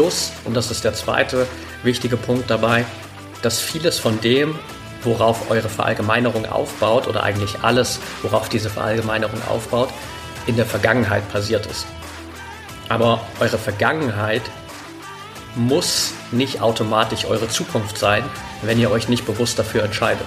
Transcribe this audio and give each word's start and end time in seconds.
Plus, 0.00 0.32
und 0.46 0.54
das 0.54 0.70
ist 0.70 0.82
der 0.82 0.94
zweite 0.94 1.46
wichtige 1.82 2.16
Punkt 2.16 2.50
dabei, 2.50 2.86
dass 3.42 3.58
vieles 3.58 3.98
von 3.98 4.18
dem, 4.22 4.58
worauf 5.02 5.50
eure 5.50 5.68
Verallgemeinerung 5.68 6.46
aufbaut, 6.46 7.06
oder 7.06 7.22
eigentlich 7.22 7.58
alles, 7.60 8.00
worauf 8.22 8.48
diese 8.48 8.70
Verallgemeinerung 8.70 9.42
aufbaut, 9.46 9.90
in 10.46 10.56
der 10.56 10.64
Vergangenheit 10.64 11.30
passiert 11.30 11.66
ist. 11.66 11.84
Aber 12.88 13.20
eure 13.40 13.58
Vergangenheit 13.58 14.40
muss 15.54 16.12
nicht 16.32 16.62
automatisch 16.62 17.26
eure 17.26 17.48
Zukunft 17.48 17.98
sein, 17.98 18.24
wenn 18.62 18.80
ihr 18.80 18.90
euch 18.90 19.10
nicht 19.10 19.26
bewusst 19.26 19.58
dafür 19.58 19.84
entscheidet. 19.84 20.26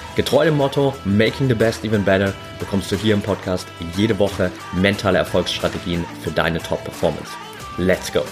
Getreu 0.13 0.43
dem 0.43 0.57
Motto 0.57 0.93
Making 1.05 1.47
the 1.47 1.53
Best 1.53 1.85
Even 1.85 2.03
Better 2.03 2.33
bekommst 2.59 2.91
du 2.91 2.97
hier 2.97 3.13
im 3.13 3.21
Podcast 3.21 3.65
jede 3.95 4.19
Woche 4.19 4.51
mentale 4.73 5.17
Erfolgsstrategien 5.17 6.05
für 6.21 6.31
deine 6.31 6.59
Top-Performance. 6.59 7.31
Let's 7.77 8.11
go! 8.11 8.25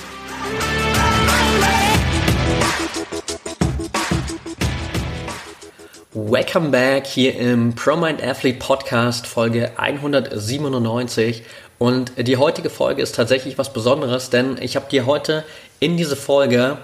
Welcome 6.14 6.72
back 6.72 7.08
hier 7.08 7.38
im 7.38 7.74
ProMind 7.76 8.22
Athlete 8.22 8.60
Podcast 8.60 9.26
Folge 9.26 9.72
197 9.78 11.44
und 11.78 12.12
die 12.18 12.36
heutige 12.36 12.70
Folge 12.70 13.02
ist 13.02 13.16
tatsächlich 13.16 13.58
was 13.58 13.72
Besonderes, 13.72 14.30
denn 14.30 14.58
ich 14.62 14.76
habe 14.76 14.90
dir 14.90 15.06
heute 15.06 15.46
in 15.80 15.96
diese 15.96 16.18
Folge 16.18 16.78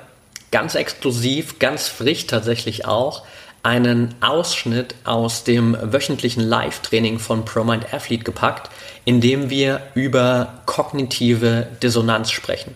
ganz 0.52 0.74
exklusiv, 0.76 1.60
ganz 1.60 1.90
frisch 1.90 2.28
tatsächlich 2.28 2.86
auch 2.86 3.24
einen 3.66 4.14
Ausschnitt 4.22 4.94
aus 5.06 5.44
dem 5.44 5.76
wöchentlichen 5.82 6.44
Live-Training 6.44 7.18
von 7.18 7.46
ProMind 7.46 7.92
Athlete 7.92 8.24
gepackt, 8.24 8.70
in 9.06 9.22
dem 9.22 9.50
wir 9.50 9.82
über 9.96 10.62
kognitive 10.68 11.68
Dissonanz 11.82 12.30
sprechen. 12.30 12.76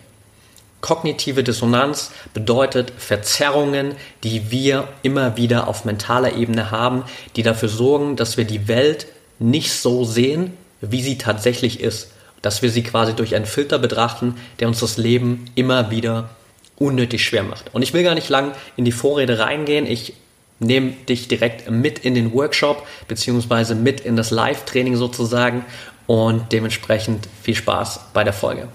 Kognitive 0.80 1.44
Dissonanz 1.44 2.10
bedeutet 2.34 2.92
Verzerrungen, 2.98 3.94
die 4.24 4.50
wir 4.50 4.88
immer 5.02 5.36
wieder 5.36 5.68
auf 5.68 5.84
mentaler 5.84 6.34
Ebene 6.34 6.72
haben, 6.72 7.04
die 7.36 7.44
dafür 7.44 7.68
sorgen, 7.68 8.16
dass 8.16 8.36
wir 8.36 8.44
die 8.44 8.66
Welt 8.66 9.06
nicht 9.38 9.72
so 9.72 10.04
sehen, 10.04 10.54
wie 10.80 11.02
sie 11.02 11.18
tatsächlich 11.18 11.80
ist. 11.80 12.10
Dass 12.42 12.62
wir 12.62 12.70
sie 12.70 12.82
quasi 12.82 13.14
durch 13.14 13.36
einen 13.36 13.46
Filter 13.46 13.78
betrachten, 13.78 14.36
der 14.58 14.66
uns 14.66 14.80
das 14.80 14.96
Leben 14.96 15.44
immer 15.54 15.90
wieder 15.90 16.30
unnötig 16.78 17.22
schwer 17.24 17.44
macht. 17.44 17.72
Und 17.74 17.82
ich 17.82 17.92
will 17.92 18.02
gar 18.02 18.14
nicht 18.14 18.30
lang 18.30 18.52
in 18.76 18.84
die 18.84 18.92
Vorrede 18.92 19.38
reingehen. 19.38 19.86
Ich 19.86 20.14
nehme 20.60 20.92
dich 21.08 21.26
direkt 21.26 21.68
mit 21.70 21.98
in 21.98 22.14
den 22.14 22.32
Workshop 22.32 22.86
beziehungsweise 23.08 23.74
mit 23.74 24.00
in 24.00 24.16
das 24.16 24.30
Live-Training 24.30 24.96
sozusagen 24.96 25.64
und 26.06 26.52
dementsprechend 26.52 27.28
viel 27.42 27.56
Spaß 27.56 28.00
bei 28.12 28.24
der 28.24 28.32
Folge. 28.32 28.68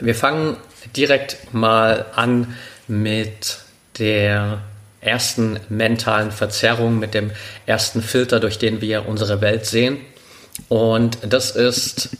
Wir 0.00 0.14
fangen 0.14 0.56
direkt 0.96 1.52
mal 1.52 2.06
an 2.14 2.54
mit 2.86 3.58
der 3.98 4.60
ersten 5.00 5.58
mentalen 5.68 6.30
Verzerrung, 6.30 6.98
mit 6.98 7.14
dem 7.14 7.30
ersten 7.66 8.02
Filter, 8.02 8.40
durch 8.40 8.58
den 8.58 8.80
wir 8.80 9.06
unsere 9.06 9.40
Welt 9.40 9.66
sehen. 9.66 9.98
Und 10.68 11.18
das 11.22 11.52
ist, 11.52 12.16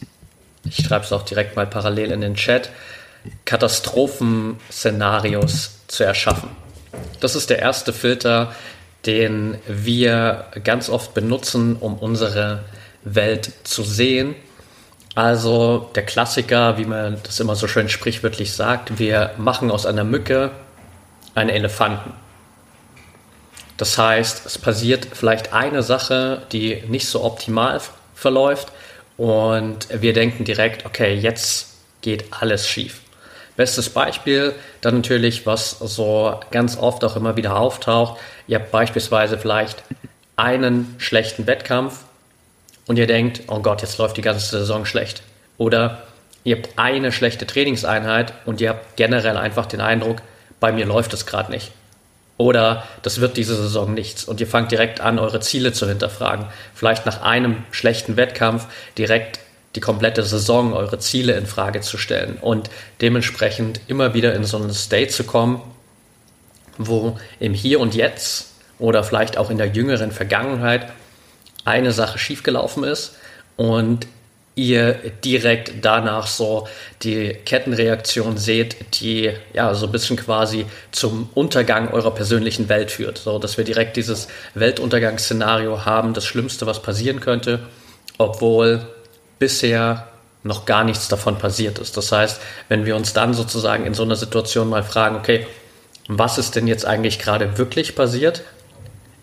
ich 0.65 0.85
schreibe 0.85 1.05
es 1.05 1.13
auch 1.13 1.23
direkt 1.23 1.57
mal 1.57 1.67
parallel 1.67 2.13
in 2.13 2.21
den 2.21 2.35
Chat, 2.35 2.71
Katastrophenszenarios 3.45 5.79
zu 5.87 6.05
erschaffen. 6.05 6.51
Das 7.21 7.35
ist 7.35 7.51
der 7.51 7.59
erste 7.59 7.93
Filter, 7.93 8.55
den 9.07 9.59
wir 9.67 10.47
ganz 10.63 10.89
oft 10.89 11.15
benutzen, 11.15 11.77
um 11.77 11.99
unsere 11.99 12.65
Welt 13.05 13.53
zu 13.65 13.83
sehen. 13.83 14.35
Also 15.15 15.91
der 15.95 16.05
Klassiker, 16.05 16.79
wie 16.79 16.87
man 16.87 17.19
das 17.23 17.39
immer 17.39 17.55
so 17.55 17.69
schön 17.69 17.89
sprichwörtlich 17.89 18.53
sagt, 18.53 18.99
wir 18.99 19.31
machen 19.37 19.71
aus 19.71 19.87
einer 19.87 20.05
Mücke 20.05 20.51
einen 21.35 21.51
Elefanten. 21.51 22.13
Das 23.77 23.99
heißt, 23.99 24.47
es 24.47 24.59
passiert 24.59 25.07
vielleicht 25.13 25.53
eine 25.53 25.83
Sache, 25.83 26.43
die 26.53 26.83
nicht 26.89 27.07
so 27.07 27.25
optimal 27.25 27.81
verläuft 28.15 28.69
und 29.17 29.89
wir 29.91 30.13
denken 30.13 30.45
direkt, 30.45 30.87
okay, 30.87 31.15
jetzt 31.15 31.75
geht 32.01 32.27
alles 32.31 32.69
schief. 32.69 33.01
Bestes 33.57 33.91
Beispiel 33.91 34.55
dann 34.81 34.97
natürlich, 34.97 35.47
was 35.47 35.79
so 35.79 36.41
ganz 36.51 36.77
oft 36.77 37.05
auch 37.05 37.17
immer 37.17 37.37
wieder 37.37 37.57
auftaucht. 37.57 38.21
Ihr 38.49 38.59
habt 38.59 38.73
beispielsweise 38.73 39.39
vielleicht 39.39 39.83
einen 40.37 40.97
schlechten 40.99 41.47
Wettkampf 41.47 42.01
und 42.87 42.99
ihr 42.99 43.07
denkt, 43.07 43.43
oh 43.49 43.61
Gott, 43.61 43.83
jetzt 43.83 43.99
läuft 43.99 44.17
die 44.17 44.23
ganze 44.23 44.59
Saison 44.59 44.85
schlecht. 44.85 45.23
Oder 45.57 46.03
ihr 46.43 46.57
habt 46.57 46.71
eine 46.77 47.13
schlechte 47.13 47.47
Trainingseinheit 47.47 48.33
und 48.45 48.61
ihr 48.61 48.71
habt 48.71 48.97
generell 48.97 49.37
einfach 49.37 49.67
den 49.67 49.81
Eindruck, 49.81 50.19
bei 50.59 50.73
mir 50.73 50.87
läuft 50.87 51.15
es 51.15 51.27
gerade 51.27 51.53
nicht. 51.53 51.71
Oder 52.37 52.83
das 53.03 53.21
wird 53.21 53.37
diese 53.37 53.55
Saison 53.55 53.95
nichts 53.95 54.25
und 54.25 54.41
ihr 54.41 54.49
fangt 54.49 54.73
direkt 54.73 55.01
an, 55.01 55.21
eure 55.21 55.39
Ziele 55.39 55.73
zu 55.73 55.87
hinterfragen. 55.87 56.47
Vielleicht 56.75 57.07
nach 57.07 57.23
einem 57.23 57.65
schlechten 57.71 58.17
Wettkampf 58.17 58.67
direkt 58.99 59.39
die 59.75 59.81
komplette 59.81 60.23
Saison, 60.23 60.73
eure 60.73 60.99
Ziele 60.99 61.35
in 61.35 61.47
Frage 61.47 61.81
zu 61.81 61.99
stellen 61.99 62.39
und 62.41 62.71
dementsprechend 63.01 63.81
immer 63.89 64.15
wieder 64.15 64.35
in 64.35 64.45
so 64.45 64.57
einen 64.57 64.73
State 64.73 65.09
zu 65.09 65.25
kommen, 65.25 65.61
wo 66.79 67.19
im 67.41 67.55
Hier 67.55 67.81
und 67.81 67.95
Jetzt 67.95 68.53
oder 68.79 69.05
vielleicht 69.05 69.37
auch 69.37 69.51
in 69.51 69.59
der 69.59 69.69
jüngeren 69.69 70.13
Vergangenheit 70.13 70.93
eine 71.65 71.93
Sache 71.93 72.19
schiefgelaufen 72.19 72.85
ist 72.85 73.17
und 73.57 74.07
ihr 74.57 74.93
direkt 75.25 75.85
danach 75.85 76.29
so 76.29 76.69
die 77.03 77.35
Kettenreaktion 77.45 78.37
seht, 78.37 79.01
die 79.01 79.33
ja 79.53 79.75
so 79.75 79.87
ein 79.87 79.93
bisschen 79.93 80.17
quasi 80.17 80.67
zum 80.93 81.29
Untergang 81.35 81.89
eurer 81.89 82.13
persönlichen 82.13 82.69
Welt 82.69 82.93
führt. 82.93 83.19
So, 83.19 83.39
dass 83.39 83.57
wir 83.57 83.65
direkt 83.65 83.97
dieses 83.97 84.29
Weltuntergangsszenario 84.55 85.85
haben, 85.85 86.15
das 86.15 86.25
Schlimmste, 86.25 86.67
was 86.67 86.83
passieren 86.83 87.21
könnte, 87.21 87.61
obwohl 88.19 88.87
bisher 89.39 90.09
noch 90.43 90.67
gar 90.67 90.85
nichts 90.85 91.09
davon 91.09 91.39
passiert 91.39 91.79
ist. 91.79 91.97
Das 91.97 92.13
heißt, 92.13 92.41
wenn 92.69 92.85
wir 92.85 92.97
uns 92.97 93.13
dann 93.13 93.35
sozusagen 93.35 93.87
in 93.87 93.95
so 93.95 94.03
einer 94.03 94.17
Situation 94.17 94.69
mal 94.69 94.83
fragen, 94.83 95.17
okay, 95.17 95.47
was 96.07 96.37
ist 96.37 96.55
denn 96.55 96.67
jetzt 96.67 96.85
eigentlich 96.85 97.19
gerade 97.19 97.57
wirklich 97.57 97.97
passiert, 97.97 98.43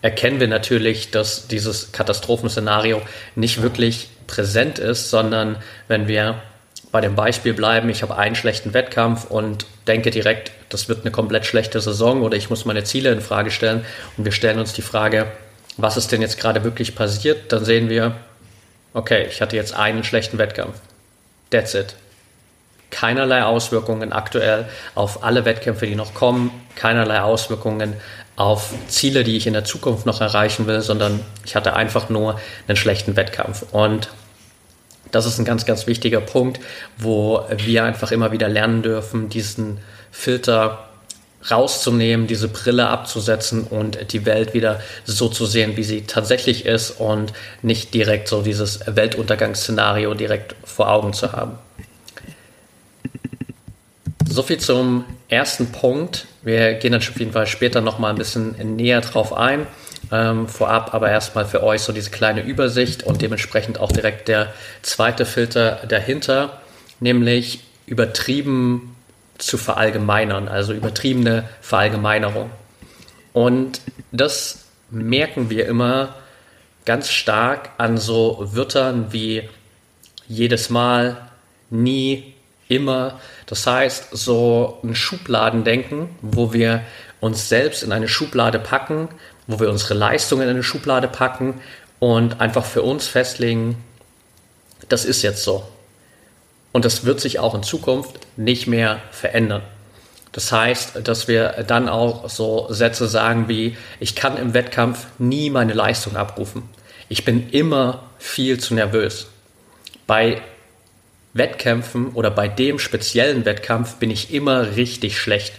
erkennen 0.02 0.40
wir 0.40 0.48
natürlich, 0.48 1.12
dass 1.12 1.46
dieses 1.46 1.92
Katastrophenszenario 1.92 3.00
nicht 3.36 3.62
wirklich 3.62 4.08
präsent 4.26 4.80
ist, 4.80 5.10
sondern 5.10 5.56
wenn 5.86 6.08
wir 6.08 6.42
bei 6.90 7.00
dem 7.00 7.14
Beispiel 7.14 7.54
bleiben, 7.54 7.88
ich 7.88 8.02
habe 8.02 8.18
einen 8.18 8.34
schlechten 8.34 8.74
Wettkampf 8.74 9.30
und 9.30 9.64
denke 9.86 10.10
direkt, 10.10 10.50
das 10.68 10.88
wird 10.88 11.02
eine 11.02 11.10
komplett 11.10 11.46
schlechte 11.46 11.80
Saison 11.80 12.22
oder 12.22 12.36
ich 12.36 12.50
muss 12.50 12.64
meine 12.64 12.84
Ziele 12.84 13.12
in 13.12 13.20
Frage 13.20 13.50
stellen 13.50 13.84
und 14.16 14.24
wir 14.24 14.32
stellen 14.32 14.58
uns 14.58 14.72
die 14.72 14.82
Frage, 14.82 15.26
was 15.76 15.96
ist 15.96 16.12
denn 16.12 16.20
jetzt 16.20 16.38
gerade 16.38 16.64
wirklich 16.64 16.94
passiert, 16.94 17.52
dann 17.52 17.64
sehen 17.64 17.88
wir, 17.88 18.16
okay, 18.94 19.26
ich 19.28 19.40
hatte 19.40 19.56
jetzt 19.56 19.74
einen 19.74 20.04
schlechten 20.04 20.38
Wettkampf. 20.38 20.78
That's 21.50 21.74
it. 21.74 21.94
Keinerlei 22.90 23.42
Auswirkungen 23.42 24.12
aktuell 24.12 24.66
auf 24.94 25.24
alle 25.24 25.44
Wettkämpfe, 25.44 25.86
die 25.86 25.94
noch 25.94 26.12
kommen, 26.12 26.50
keinerlei 26.76 27.20
Auswirkungen 27.22 27.94
auf 28.36 28.74
Ziele, 28.88 29.24
die 29.24 29.36
ich 29.36 29.46
in 29.46 29.52
der 29.52 29.64
Zukunft 29.64 30.06
noch 30.06 30.20
erreichen 30.20 30.66
will, 30.66 30.80
sondern 30.80 31.20
ich 31.44 31.56
hatte 31.56 31.74
einfach 31.74 32.08
nur 32.08 32.40
einen 32.68 32.76
schlechten 32.76 33.16
Wettkampf. 33.16 33.64
Und 33.72 34.08
das 35.10 35.26
ist 35.26 35.38
ein 35.38 35.44
ganz, 35.44 35.66
ganz 35.66 35.86
wichtiger 35.86 36.20
Punkt, 36.20 36.60
wo 36.96 37.44
wir 37.56 37.84
einfach 37.84 38.12
immer 38.12 38.32
wieder 38.32 38.48
lernen 38.48 38.82
dürfen, 38.82 39.28
diesen 39.28 39.78
Filter 40.10 40.88
rauszunehmen, 41.50 42.26
diese 42.26 42.48
Brille 42.48 42.88
abzusetzen 42.88 43.64
und 43.64 44.12
die 44.12 44.26
Welt 44.26 44.54
wieder 44.54 44.80
so 45.04 45.28
zu 45.28 45.46
sehen, 45.46 45.76
wie 45.76 45.84
sie 45.84 46.02
tatsächlich 46.02 46.66
ist 46.66 46.92
und 46.92 47.32
nicht 47.62 47.94
direkt 47.94 48.28
so 48.28 48.42
dieses 48.42 48.80
Weltuntergangsszenario 48.86 50.14
direkt 50.14 50.54
vor 50.64 50.90
Augen 50.90 51.12
zu 51.12 51.32
haben. 51.32 51.58
So 54.28 54.42
viel 54.42 54.58
zum 54.58 55.04
ersten 55.28 55.72
Punkt. 55.72 56.26
Wir 56.42 56.74
gehen 56.74 56.92
dann 56.92 57.02
auf 57.02 57.18
jeden 57.18 57.32
Fall 57.32 57.46
später 57.46 57.80
nochmal 57.80 58.10
ein 58.10 58.18
bisschen 58.18 58.76
näher 58.76 59.00
drauf 59.00 59.32
ein. 59.34 59.66
Ähm, 60.10 60.48
vorab 60.48 60.94
aber 60.94 61.10
erstmal 61.10 61.44
für 61.44 61.62
euch 61.62 61.82
so 61.82 61.92
diese 61.92 62.10
kleine 62.10 62.42
Übersicht 62.42 63.02
und 63.02 63.22
dementsprechend 63.22 63.78
auch 63.78 63.92
direkt 63.92 64.28
der 64.28 64.52
zweite 64.82 65.26
Filter 65.26 65.80
dahinter 65.88 66.62
nämlich 67.02 67.60
übertrieben 67.86 68.94
zu 69.38 69.58
verallgemeinern, 69.58 70.48
also 70.48 70.72
übertriebene 70.72 71.48
Verallgemeinerung. 71.60 72.50
Und 73.32 73.80
das 74.10 74.64
merken 74.90 75.50
wir 75.50 75.66
immer 75.66 76.16
ganz 76.84 77.10
stark 77.10 77.70
an 77.78 77.96
so 77.96 78.38
Wörtern 78.52 79.12
wie 79.12 79.48
jedes 80.28 80.70
Mal, 80.70 81.16
nie, 81.70 82.34
immer. 82.68 83.20
Das 83.46 83.66
heißt, 83.66 84.08
so 84.12 84.78
ein 84.82 84.94
Schubladendenken, 84.94 86.10
wo 86.22 86.52
wir 86.52 86.82
uns 87.20 87.48
selbst 87.48 87.82
in 87.82 87.92
eine 87.92 88.08
Schublade 88.08 88.58
packen, 88.58 89.08
wo 89.46 89.60
wir 89.60 89.70
unsere 89.70 89.94
Leistungen 89.94 90.42
in 90.42 90.50
eine 90.50 90.62
Schublade 90.62 91.08
packen 91.08 91.60
und 91.98 92.40
einfach 92.40 92.64
für 92.64 92.82
uns 92.82 93.06
festlegen, 93.06 93.76
das 94.88 95.04
ist 95.04 95.22
jetzt 95.22 95.44
so. 95.44 95.64
Und 96.72 96.84
das 96.84 97.04
wird 97.04 97.20
sich 97.20 97.38
auch 97.38 97.54
in 97.54 97.62
Zukunft 97.62 98.18
nicht 98.36 98.66
mehr 98.66 99.00
verändern. 99.10 99.62
Das 100.32 100.50
heißt, 100.50 101.06
dass 101.06 101.28
wir 101.28 101.64
dann 101.66 101.88
auch 101.88 102.28
so 102.30 102.66
Sätze 102.70 103.06
sagen 103.06 103.48
wie, 103.48 103.76
ich 104.00 104.14
kann 104.14 104.38
im 104.38 104.54
Wettkampf 104.54 105.06
nie 105.18 105.50
meine 105.50 105.74
Leistung 105.74 106.16
abrufen. 106.16 106.62
Ich 107.10 107.26
bin 107.26 107.50
immer 107.50 108.04
viel 108.18 108.58
zu 108.58 108.74
nervös. 108.74 109.26
Bei 110.06 110.40
Wettkämpfen 111.34 112.08
oder 112.12 112.30
bei 112.30 112.48
dem 112.48 112.78
speziellen 112.78 113.44
Wettkampf 113.44 113.96
bin 113.96 114.10
ich 114.10 114.32
immer 114.32 114.76
richtig 114.76 115.18
schlecht. 115.18 115.52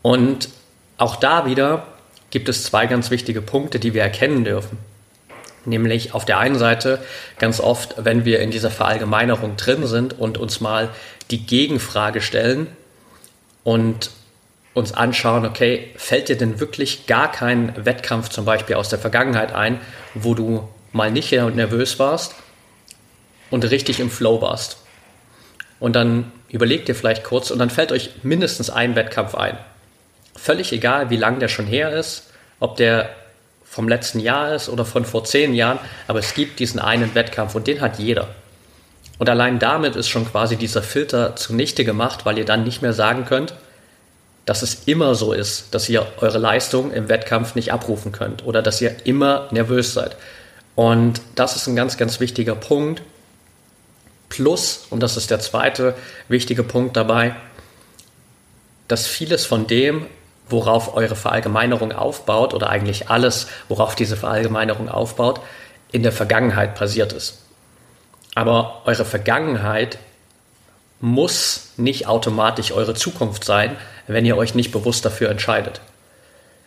Und 0.00 0.48
auch 0.96 1.16
da 1.16 1.46
wieder 1.46 1.86
gibt 2.30 2.48
es 2.48 2.64
zwei 2.64 2.86
ganz 2.86 3.10
wichtige 3.10 3.42
Punkte, 3.42 3.78
die 3.78 3.92
wir 3.92 4.02
erkennen 4.02 4.44
dürfen. 4.44 4.78
Nämlich 5.66 6.14
auf 6.14 6.24
der 6.24 6.38
einen 6.38 6.58
Seite 6.58 7.00
ganz 7.38 7.60
oft, 7.60 7.96
wenn 7.98 8.24
wir 8.24 8.40
in 8.40 8.50
dieser 8.50 8.70
Verallgemeinerung 8.70 9.56
drin 9.56 9.86
sind 9.86 10.18
und 10.18 10.38
uns 10.38 10.60
mal 10.60 10.90
die 11.30 11.44
Gegenfrage 11.44 12.20
stellen 12.20 12.68
und 13.64 14.10
uns 14.74 14.92
anschauen, 14.92 15.44
okay, 15.44 15.90
fällt 15.96 16.28
dir 16.28 16.36
denn 16.36 16.60
wirklich 16.60 17.06
gar 17.06 17.32
kein 17.32 17.72
Wettkampf 17.84 18.28
zum 18.28 18.44
Beispiel 18.44 18.76
aus 18.76 18.88
der 18.88 18.98
Vergangenheit 18.98 19.52
ein, 19.52 19.80
wo 20.14 20.34
du 20.34 20.68
mal 20.92 21.10
nicht 21.10 21.32
nervös 21.32 21.98
warst 21.98 22.34
und 23.50 23.64
richtig 23.64 23.98
im 23.98 24.10
Flow 24.10 24.40
warst? 24.40 24.78
Und 25.80 25.96
dann 25.96 26.30
überlegt 26.48 26.88
ihr 26.88 26.94
vielleicht 26.94 27.24
kurz 27.24 27.50
und 27.50 27.58
dann 27.58 27.70
fällt 27.70 27.90
euch 27.90 28.10
mindestens 28.22 28.70
ein 28.70 28.94
Wettkampf 28.94 29.34
ein. 29.34 29.58
Völlig 30.36 30.72
egal, 30.72 31.10
wie 31.10 31.16
lang 31.16 31.40
der 31.40 31.48
schon 31.48 31.66
her 31.66 31.90
ist, 31.90 32.30
ob 32.60 32.76
der 32.76 33.10
vom 33.76 33.88
letzten 33.88 34.20
Jahr 34.20 34.54
ist 34.54 34.70
oder 34.70 34.86
von 34.86 35.04
vor 35.04 35.24
zehn 35.24 35.52
Jahren, 35.52 35.78
aber 36.08 36.18
es 36.18 36.32
gibt 36.32 36.60
diesen 36.60 36.80
einen 36.80 37.14
Wettkampf 37.14 37.54
und 37.54 37.66
den 37.66 37.82
hat 37.82 37.98
jeder. 37.98 38.28
Und 39.18 39.28
allein 39.28 39.58
damit 39.58 39.96
ist 39.96 40.08
schon 40.08 40.24
quasi 40.24 40.56
dieser 40.56 40.82
Filter 40.82 41.36
zunichte 41.36 41.84
gemacht, 41.84 42.24
weil 42.24 42.38
ihr 42.38 42.46
dann 42.46 42.64
nicht 42.64 42.80
mehr 42.80 42.94
sagen 42.94 43.26
könnt, 43.26 43.52
dass 44.46 44.62
es 44.62 44.84
immer 44.86 45.14
so 45.14 45.34
ist, 45.34 45.74
dass 45.74 45.90
ihr 45.90 46.06
eure 46.22 46.38
Leistung 46.38 46.90
im 46.90 47.10
Wettkampf 47.10 47.54
nicht 47.54 47.70
abrufen 47.70 48.12
könnt 48.12 48.46
oder 48.46 48.62
dass 48.62 48.80
ihr 48.80 48.96
immer 49.04 49.46
nervös 49.50 49.92
seid. 49.92 50.16
Und 50.74 51.20
das 51.34 51.54
ist 51.54 51.66
ein 51.66 51.76
ganz, 51.76 51.98
ganz 51.98 52.18
wichtiger 52.18 52.54
Punkt. 52.54 53.02
Plus, 54.30 54.86
und 54.88 55.00
das 55.00 55.18
ist 55.18 55.30
der 55.30 55.40
zweite 55.40 55.94
wichtige 56.28 56.62
Punkt 56.62 56.96
dabei, 56.96 57.36
dass 58.88 59.06
vieles 59.06 59.44
von 59.44 59.66
dem, 59.66 60.06
worauf 60.48 60.94
eure 60.94 61.16
Verallgemeinerung 61.16 61.92
aufbaut 61.92 62.54
oder 62.54 62.70
eigentlich 62.70 63.10
alles, 63.10 63.48
worauf 63.68 63.94
diese 63.94 64.16
Verallgemeinerung 64.16 64.88
aufbaut, 64.88 65.40
in 65.92 66.02
der 66.02 66.12
Vergangenheit 66.12 66.74
passiert 66.74 67.12
ist. 67.12 67.42
Aber 68.34 68.82
eure 68.84 69.04
Vergangenheit 69.04 69.98
muss 71.00 71.72
nicht 71.76 72.06
automatisch 72.06 72.72
eure 72.72 72.94
Zukunft 72.94 73.44
sein, 73.44 73.76
wenn 74.06 74.24
ihr 74.24 74.36
euch 74.36 74.54
nicht 74.54 74.72
bewusst 74.72 75.04
dafür 75.04 75.30
entscheidet. 75.30 75.80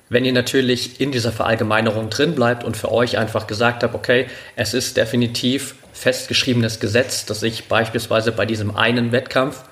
Wenn 0.10 0.26
ihr 0.26 0.34
natürlich 0.34 1.00
in 1.00 1.12
dieser 1.12 1.31
Verallgemeinerung 1.31 2.10
drin 2.10 2.34
bleibt 2.34 2.64
und 2.64 2.76
für 2.76 2.92
euch 2.92 3.18
einfach 3.18 3.46
gesagt 3.46 3.84
habt, 3.84 3.94
okay, 3.94 4.28
es 4.56 4.74
ist 4.74 4.98
definitiv 4.98 5.76
festgeschriebenes 5.94 6.80
Gesetz, 6.80 7.26
dass 7.26 7.44
ich 7.44 7.68
beispielsweise 7.68 8.31
bei 8.31 8.46
diesem 8.46 8.76
einen 8.76 9.12
Wettkampf 9.12 9.64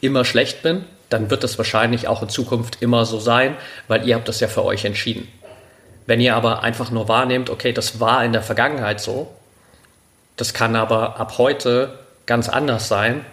immer 0.00 0.24
schlecht 0.24 0.62
bin, 0.62 0.84
dann 1.08 1.30
wird 1.30 1.44
das 1.44 1.58
wahrscheinlich 1.58 2.08
auch 2.08 2.22
in 2.22 2.28
Zukunft 2.28 2.82
immer 2.82 3.04
so 3.04 3.18
sein, 3.18 3.56
weil 3.86 4.06
ihr 4.06 4.14
habt 4.14 4.28
das 4.28 4.40
ja 4.40 4.48
für 4.48 4.64
euch 4.64 4.84
entschieden. 4.84 5.28
Wenn 6.06 6.20
ihr 6.20 6.36
aber 6.36 6.62
einfach 6.62 6.90
nur 6.90 7.08
wahrnehmt, 7.08 7.50
okay, 7.50 7.72
das 7.72 8.00
war 8.00 8.24
in 8.24 8.32
der 8.32 8.42
Vergangenheit 8.42 9.00
so, 9.00 9.34
das 10.36 10.54
kann 10.54 10.76
aber 10.76 11.18
ab 11.18 11.38
heute 11.38 11.98
ganz 12.26 12.48
anders 12.48 12.88
sein, 12.88 13.24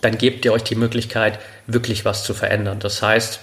dann 0.00 0.18
gebt 0.18 0.44
ihr 0.44 0.52
euch 0.52 0.62
die 0.62 0.76
Möglichkeit, 0.76 1.38
wirklich 1.66 2.04
was 2.04 2.24
zu 2.24 2.34
verändern. 2.34 2.78
Das 2.78 3.02
heißt, 3.02 3.40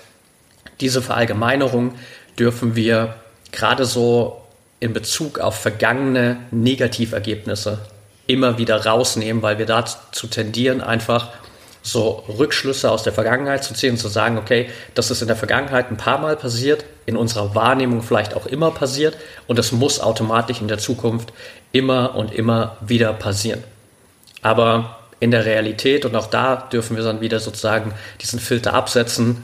diese 0.79 1.01
Verallgemeinerung 1.01 1.95
dürfen 2.39 2.75
wir 2.75 3.15
gerade 3.51 3.85
so 3.85 4.41
in 4.79 4.93
Bezug 4.93 5.39
auf 5.39 5.59
vergangene 5.59 6.37
Negativergebnisse 6.51 7.79
immer 8.27 8.57
wieder 8.57 8.85
rausnehmen, 8.85 9.41
weil 9.41 9.57
wir 9.57 9.65
dazu 9.65 10.27
tendieren, 10.27 10.81
einfach 10.81 11.29
so 11.83 12.23
Rückschlüsse 12.39 12.89
aus 12.89 13.03
der 13.03 13.13
Vergangenheit 13.13 13.63
zu 13.63 13.73
ziehen 13.73 13.91
und 13.91 13.97
zu 13.97 14.07
sagen, 14.07 14.37
okay, 14.37 14.69
das 14.95 15.11
ist 15.11 15.21
in 15.21 15.27
der 15.27 15.35
Vergangenheit 15.35 15.91
ein 15.91 15.97
paar 15.97 16.17
Mal 16.17 16.37
passiert, 16.37 16.85
in 17.05 17.17
unserer 17.17 17.53
Wahrnehmung 17.53 18.01
vielleicht 18.01 18.35
auch 18.35 18.45
immer 18.45 18.71
passiert 18.71 19.17
und 19.47 19.59
es 19.59 19.73
muss 19.73 19.99
automatisch 19.99 20.61
in 20.61 20.69
der 20.69 20.77
Zukunft 20.77 21.33
immer 21.73 22.15
und 22.15 22.33
immer 22.33 22.77
wieder 22.81 23.11
passieren. 23.13 23.63
Aber 24.41 24.99
in 25.19 25.31
der 25.31 25.45
Realität, 25.45 26.05
und 26.05 26.15
auch 26.15 26.27
da 26.27 26.55
dürfen 26.55 26.95
wir 26.95 27.03
dann 27.03 27.21
wieder 27.21 27.39
sozusagen 27.39 27.93
diesen 28.21 28.39
Filter 28.39 28.73
absetzen, 28.73 29.43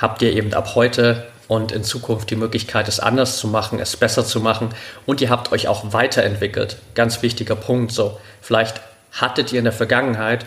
habt 0.00 0.22
ihr 0.22 0.32
eben 0.32 0.54
ab 0.54 0.74
heute 0.76 1.26
und 1.48 1.72
in 1.72 1.84
Zukunft 1.84 2.30
die 2.30 2.36
Möglichkeit, 2.36 2.88
es 2.88 3.00
anders 3.00 3.36
zu 3.36 3.48
machen, 3.48 3.80
es 3.80 3.96
besser 3.96 4.24
zu 4.24 4.40
machen 4.40 4.70
und 5.06 5.20
ihr 5.20 5.30
habt 5.30 5.52
euch 5.52 5.68
auch 5.68 5.92
weiterentwickelt. 5.92 6.78
Ganz 6.94 7.22
wichtiger 7.22 7.56
Punkt. 7.56 7.92
So, 7.92 8.18
vielleicht 8.40 8.80
hattet 9.12 9.52
ihr 9.52 9.58
in 9.58 9.64
der 9.64 9.72
Vergangenheit 9.72 10.46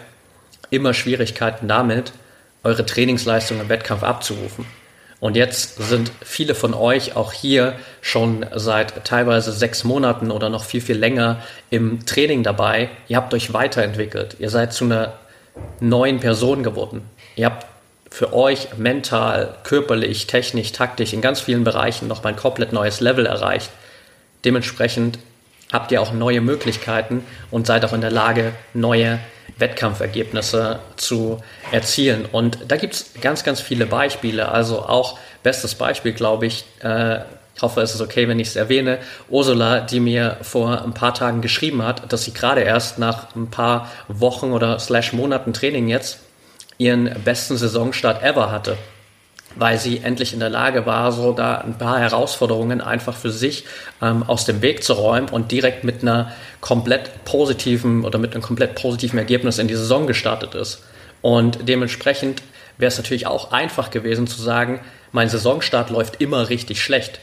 immer 0.69 0.93
Schwierigkeiten 0.93 1.67
damit, 1.67 2.11
eure 2.63 2.85
Trainingsleistung 2.85 3.59
im 3.61 3.69
Wettkampf 3.69 4.03
abzurufen. 4.03 4.65
Und 5.19 5.35
jetzt 5.35 5.77
sind 5.77 6.11
viele 6.23 6.53
von 6.53 6.75
euch 6.75 7.15
auch 7.15 7.33
hier 7.33 7.73
schon 8.01 8.45
seit 8.55 9.03
teilweise 9.05 9.51
sechs 9.51 9.83
Monaten 9.83 10.29
oder 10.29 10.49
noch 10.49 10.63
viel, 10.63 10.81
viel 10.81 10.97
länger 10.97 11.41
im 11.71 12.05
Training 12.05 12.43
dabei. 12.43 12.89
Ihr 13.07 13.17
habt 13.17 13.33
euch 13.33 13.51
weiterentwickelt. 13.51 14.35
Ihr 14.39 14.51
seid 14.51 14.73
zu 14.73 14.85
einer 14.85 15.13
neuen 15.79 16.19
Person 16.19 16.61
geworden. 16.61 17.09
Ihr 17.35 17.47
habt 17.47 17.65
für 18.11 18.31
euch 18.33 18.77
mental, 18.77 19.55
körperlich, 19.63 20.27
technisch, 20.27 20.71
taktisch 20.71 21.13
in 21.13 21.21
ganz 21.21 21.41
vielen 21.41 21.63
Bereichen 21.63 22.07
noch 22.07 22.23
mal 22.23 22.29
ein 22.29 22.35
komplett 22.35 22.71
neues 22.71 22.99
Level 22.99 23.25
erreicht. 23.25 23.71
Dementsprechend 24.45 25.17
habt 25.71 25.91
ihr 25.91 26.01
auch 26.01 26.13
neue 26.13 26.41
Möglichkeiten 26.41 27.25
und 27.51 27.67
seid 27.67 27.83
auch 27.85 27.93
in 27.93 28.01
der 28.01 28.11
Lage, 28.11 28.53
neue 28.73 29.19
Wettkampfergebnisse 29.57 30.79
zu 30.97 31.41
erzielen. 31.71 32.25
Und 32.31 32.59
da 32.67 32.77
gibt 32.77 32.93
es 32.93 33.13
ganz, 33.21 33.43
ganz 33.43 33.59
viele 33.59 33.85
Beispiele. 33.85 34.49
Also 34.49 34.79
auch 34.81 35.19
bestes 35.43 35.75
Beispiel, 35.75 36.13
glaube 36.13 36.45
ich, 36.45 36.65
äh, 36.83 37.21
ich 37.55 37.63
hoffe, 37.63 37.81
es 37.81 37.95
ist 37.95 38.01
okay, 38.01 38.27
wenn 38.27 38.39
ich 38.39 38.49
es 38.49 38.55
erwähne, 38.55 38.99
Ursula, 39.29 39.79
die 39.79 39.99
mir 39.99 40.37
vor 40.43 40.83
ein 40.83 40.93
paar 40.93 41.15
Tagen 41.15 41.41
geschrieben 41.41 41.81
hat, 41.81 42.13
dass 42.13 42.23
sie 42.23 42.33
gerade 42.33 42.61
erst 42.61 42.99
nach 42.99 43.35
ein 43.35 43.49
paar 43.49 43.89
Wochen 44.07 44.51
oder 44.51 44.77
slash 44.77 45.11
Monaten 45.11 45.53
Training 45.53 45.87
jetzt 45.87 46.19
ihren 46.77 47.11
besten 47.23 47.57
Saisonstart 47.57 48.21
ever 48.21 48.51
hatte 48.51 48.77
weil 49.59 49.79
sie 49.79 49.99
endlich 49.99 50.33
in 50.33 50.39
der 50.39 50.49
Lage 50.49 50.85
war, 50.85 51.11
so 51.11 51.33
da 51.33 51.55
ein 51.55 51.77
paar 51.77 51.99
Herausforderungen 51.99 52.81
einfach 52.81 53.15
für 53.15 53.31
sich 53.31 53.65
ähm, 54.01 54.23
aus 54.23 54.45
dem 54.45 54.61
Weg 54.61 54.83
zu 54.83 54.93
räumen 54.93 55.29
und 55.29 55.51
direkt 55.51 55.83
mit 55.83 56.01
einer 56.01 56.31
komplett 56.61 57.25
positiven 57.25 58.05
oder 58.05 58.19
mit 58.19 58.33
einem 58.33 58.43
komplett 58.43 58.75
positiven 58.75 59.17
Ergebnis 59.17 59.59
in 59.59 59.67
die 59.67 59.75
Saison 59.75 60.07
gestartet 60.07 60.55
ist. 60.55 60.83
Und 61.21 61.67
dementsprechend 61.67 62.41
wäre 62.77 62.89
es 62.89 62.97
natürlich 62.97 63.27
auch 63.27 63.51
einfach 63.51 63.89
gewesen 63.89 64.27
zu 64.27 64.41
sagen, 64.41 64.81
mein 65.11 65.29
Saisonstart 65.29 65.89
läuft 65.89 66.21
immer 66.21 66.49
richtig 66.49 66.81
schlecht. 66.81 67.19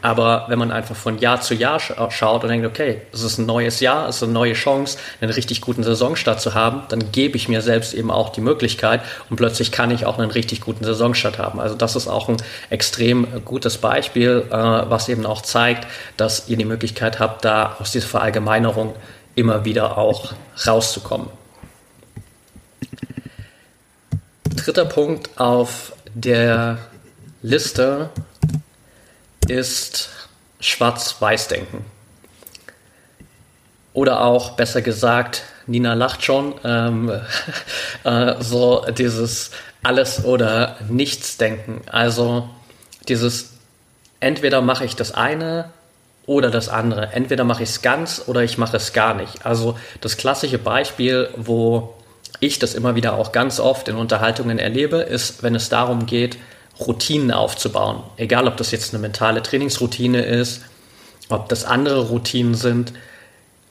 Aber 0.00 0.44
wenn 0.48 0.58
man 0.58 0.70
einfach 0.70 0.94
von 0.94 1.18
Jahr 1.18 1.40
zu 1.40 1.54
Jahr 1.54 1.80
schaut 1.80 2.42
und 2.42 2.48
denkt, 2.48 2.66
okay, 2.66 3.02
es 3.12 3.22
ist 3.22 3.38
ein 3.38 3.46
neues 3.46 3.80
Jahr, 3.80 4.08
es 4.08 4.16
ist 4.16 4.22
eine 4.22 4.32
neue 4.32 4.52
Chance, 4.52 4.98
einen 5.20 5.32
richtig 5.32 5.60
guten 5.60 5.82
Saisonstart 5.82 6.40
zu 6.40 6.54
haben, 6.54 6.82
dann 6.88 7.10
gebe 7.10 7.36
ich 7.36 7.48
mir 7.48 7.62
selbst 7.62 7.94
eben 7.94 8.10
auch 8.10 8.30
die 8.30 8.40
Möglichkeit 8.40 9.00
und 9.28 9.36
plötzlich 9.36 9.72
kann 9.72 9.90
ich 9.90 10.06
auch 10.06 10.18
einen 10.18 10.30
richtig 10.30 10.60
guten 10.60 10.84
Saisonstart 10.84 11.38
haben. 11.38 11.60
Also 11.60 11.74
das 11.74 11.96
ist 11.96 12.06
auch 12.06 12.28
ein 12.28 12.36
extrem 12.70 13.44
gutes 13.44 13.78
Beispiel, 13.78 14.44
äh, 14.50 14.52
was 14.52 15.08
eben 15.08 15.26
auch 15.26 15.42
zeigt, 15.42 15.86
dass 16.16 16.48
ihr 16.48 16.56
die 16.56 16.64
Möglichkeit 16.64 17.18
habt, 17.18 17.44
da 17.44 17.76
aus 17.80 17.90
dieser 17.90 18.06
Verallgemeinerung 18.06 18.94
immer 19.34 19.64
wieder 19.64 19.98
auch 19.98 20.32
rauszukommen. 20.66 21.28
Dritter 24.56 24.84
Punkt 24.84 25.30
auf 25.38 25.92
der 26.14 26.78
Liste 27.42 28.10
ist 29.50 30.10
Schwarz-Weiß-Denken. 30.60 31.84
Oder 33.92 34.22
auch 34.22 34.52
besser 34.52 34.82
gesagt, 34.82 35.42
Nina 35.66 35.94
lacht 35.94 36.24
schon, 36.24 36.54
ähm, 36.64 37.10
äh, 38.04 38.34
so 38.40 38.84
dieses 38.90 39.50
alles 39.82 40.24
oder 40.24 40.76
nichts 40.88 41.36
denken. 41.36 41.82
Also 41.90 42.48
dieses 43.08 43.54
entweder 44.20 44.60
mache 44.60 44.84
ich 44.84 44.96
das 44.96 45.12
eine 45.12 45.70
oder 46.26 46.50
das 46.50 46.68
andere. 46.68 47.12
Entweder 47.12 47.44
mache 47.44 47.62
ich 47.62 47.70
es 47.70 47.82
ganz 47.82 48.22
oder 48.26 48.42
ich 48.42 48.58
mache 48.58 48.76
es 48.76 48.92
gar 48.92 49.14
nicht. 49.14 49.44
Also 49.46 49.78
das 50.00 50.16
klassische 50.16 50.58
Beispiel, 50.58 51.30
wo 51.36 51.94
ich 52.40 52.58
das 52.58 52.74
immer 52.74 52.94
wieder 52.94 53.14
auch 53.14 53.32
ganz 53.32 53.58
oft 53.58 53.88
in 53.88 53.96
Unterhaltungen 53.96 54.58
erlebe, 54.58 54.98
ist, 54.98 55.42
wenn 55.42 55.54
es 55.54 55.68
darum 55.68 56.06
geht, 56.06 56.36
Routinen 56.80 57.32
aufzubauen. 57.32 58.02
Egal, 58.16 58.46
ob 58.46 58.56
das 58.56 58.70
jetzt 58.70 58.94
eine 58.94 59.00
mentale 59.00 59.42
Trainingsroutine 59.42 60.22
ist, 60.22 60.62
ob 61.28 61.48
das 61.48 61.64
andere 61.64 62.08
Routinen 62.08 62.54
sind. 62.54 62.92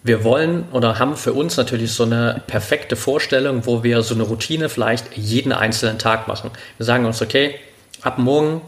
Wir 0.03 0.23
wollen 0.23 0.65
oder 0.71 0.99
haben 0.99 1.17
für 1.17 1.33
uns 1.33 1.57
natürlich 1.57 1.91
so 1.91 2.03
eine 2.03 2.41
perfekte 2.47 2.95
Vorstellung, 2.95 3.65
wo 3.65 3.83
wir 3.83 4.03
so 4.03 4.13
eine 4.13 4.23
Routine 4.23 4.69
vielleicht 4.69 5.17
jeden 5.17 5.51
einzelnen 5.51 5.99
Tag 5.99 6.27
machen. 6.27 6.51
Wir 6.77 6.85
sagen 6.85 7.05
uns, 7.05 7.21
okay, 7.21 7.55
ab 8.01 8.17
morgen 8.17 8.61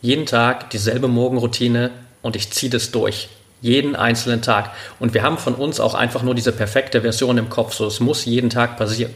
jeden 0.00 0.26
Tag 0.26 0.70
dieselbe 0.70 1.08
Morgenroutine 1.08 1.90
und 2.22 2.36
ich 2.36 2.50
ziehe 2.50 2.70
das 2.70 2.90
durch. 2.90 3.28
Jeden 3.60 3.94
einzelnen 3.94 4.40
Tag. 4.40 4.70
Und 4.98 5.12
wir 5.12 5.22
haben 5.22 5.36
von 5.36 5.54
uns 5.54 5.80
auch 5.80 5.94
einfach 5.94 6.22
nur 6.22 6.34
diese 6.34 6.52
perfekte 6.52 7.02
Version 7.02 7.36
im 7.36 7.50
Kopf. 7.50 7.74
So, 7.74 7.86
es 7.86 8.00
muss 8.00 8.24
jeden 8.24 8.48
Tag 8.48 8.78
passieren. 8.78 9.14